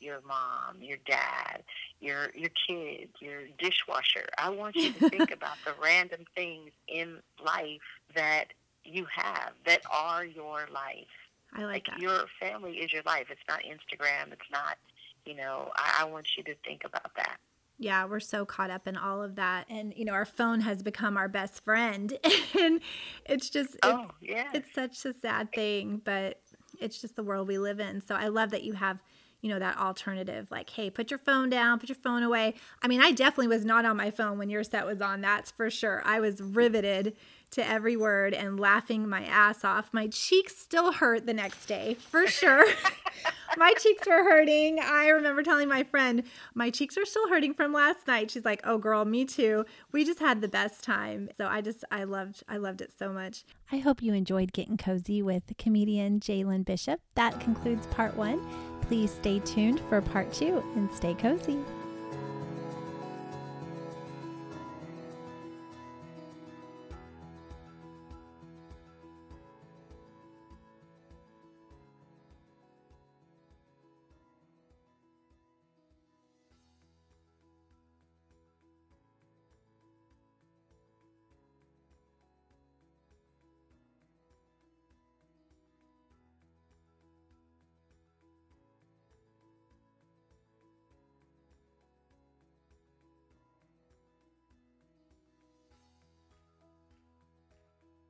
your 0.00 0.20
mom, 0.26 0.80
your 0.80 0.98
dad, 1.06 1.62
your 2.00 2.30
your 2.34 2.50
kid, 2.66 3.08
your 3.20 3.42
dishwasher. 3.58 4.26
I 4.38 4.50
want 4.50 4.76
you 4.76 4.92
to 4.92 5.08
think 5.10 5.30
about 5.32 5.56
the 5.64 5.74
random 5.82 6.24
things 6.34 6.70
in 6.88 7.18
life 7.44 7.82
that 8.14 8.46
you 8.84 9.06
have 9.14 9.52
that 9.66 9.82
are 9.92 10.24
your 10.24 10.66
life. 10.72 11.06
I 11.54 11.64
like 11.64 11.86
that. 11.86 12.00
your 12.00 12.24
family 12.40 12.78
is 12.78 12.92
your 12.92 13.02
life. 13.06 13.26
It's 13.30 13.40
not 13.48 13.60
Instagram. 13.60 14.32
It's 14.32 14.50
not, 14.52 14.76
you 15.24 15.34
know, 15.34 15.70
I, 15.76 16.00
I 16.00 16.04
want 16.04 16.36
you 16.36 16.42
to 16.44 16.54
think 16.64 16.82
about 16.84 17.14
that. 17.16 17.38
Yeah, 17.78 18.06
we're 18.06 18.20
so 18.20 18.44
caught 18.44 18.70
up 18.70 18.88
in 18.88 18.96
all 18.96 19.22
of 19.22 19.36
that. 19.36 19.66
And, 19.70 19.94
you 19.96 20.04
know, 20.04 20.12
our 20.12 20.24
phone 20.24 20.60
has 20.60 20.82
become 20.82 21.16
our 21.16 21.28
best 21.28 21.64
friend. 21.64 22.12
and 22.58 22.80
it's 23.24 23.48
just, 23.48 23.74
it's, 23.74 23.80
oh, 23.84 24.10
yeah. 24.20 24.48
it's 24.52 24.72
such 24.74 25.04
a 25.04 25.12
sad 25.12 25.52
thing, 25.52 26.02
but 26.04 26.40
it's 26.80 27.00
just 27.00 27.14
the 27.14 27.22
world 27.22 27.46
we 27.46 27.58
live 27.58 27.78
in. 27.78 28.00
So 28.04 28.16
I 28.16 28.28
love 28.28 28.50
that 28.50 28.64
you 28.64 28.72
have, 28.72 28.98
you 29.42 29.50
know, 29.50 29.60
that 29.60 29.78
alternative 29.78 30.48
like, 30.50 30.68
hey, 30.70 30.90
put 30.90 31.10
your 31.10 31.18
phone 31.18 31.50
down, 31.50 31.78
put 31.78 31.88
your 31.88 31.96
phone 31.96 32.24
away. 32.24 32.54
I 32.82 32.88
mean, 32.88 33.00
I 33.00 33.12
definitely 33.12 33.48
was 33.48 33.64
not 33.64 33.84
on 33.84 33.96
my 33.96 34.10
phone 34.10 34.38
when 34.38 34.50
your 34.50 34.64
set 34.64 34.84
was 34.84 35.00
on, 35.00 35.20
that's 35.20 35.52
for 35.52 35.70
sure. 35.70 36.02
I 36.04 36.18
was 36.18 36.40
riveted 36.40 37.16
to 37.52 37.66
every 37.66 37.96
word 37.96 38.34
and 38.34 38.58
laughing 38.58 39.08
my 39.08 39.22
ass 39.22 39.64
off. 39.64 39.88
My 39.92 40.08
cheeks 40.08 40.56
still 40.56 40.92
hurt 40.92 41.26
the 41.26 41.32
next 41.32 41.66
day, 41.66 41.94
for 41.94 42.26
sure. 42.26 42.66
my 43.58 43.74
cheeks 43.74 44.06
were 44.06 44.22
hurting. 44.24 44.78
I 44.80 45.08
remember 45.08 45.42
telling 45.42 45.68
my 45.68 45.82
friend, 45.82 46.22
my 46.54 46.70
cheeks 46.70 46.96
are 46.96 47.04
still 47.04 47.28
hurting 47.28 47.54
from 47.54 47.72
last 47.72 48.06
night. 48.06 48.30
She's 48.30 48.44
like, 48.44 48.60
"Oh 48.64 48.78
girl, 48.78 49.04
me 49.04 49.24
too." 49.24 49.64
We 49.92 50.04
just 50.04 50.20
had 50.20 50.40
the 50.40 50.48
best 50.48 50.84
time. 50.84 51.28
So 51.36 51.46
I 51.46 51.60
just 51.60 51.84
I 51.90 52.04
loved 52.04 52.42
I 52.48 52.56
loved 52.56 52.80
it 52.80 52.92
so 52.96 53.12
much. 53.12 53.44
I 53.70 53.78
hope 53.78 54.02
you 54.02 54.14
enjoyed 54.14 54.52
getting 54.52 54.76
cozy 54.76 55.22
with 55.22 55.52
comedian 55.58 56.20
Jalen 56.20 56.64
Bishop. 56.64 57.00
That 57.14 57.38
concludes 57.40 57.86
part 57.88 58.16
1. 58.16 58.40
Please 58.82 59.10
stay 59.10 59.40
tuned 59.40 59.80
for 59.88 60.00
part 60.00 60.32
2 60.32 60.62
and 60.76 60.90
stay 60.90 61.14
cozy. 61.14 61.58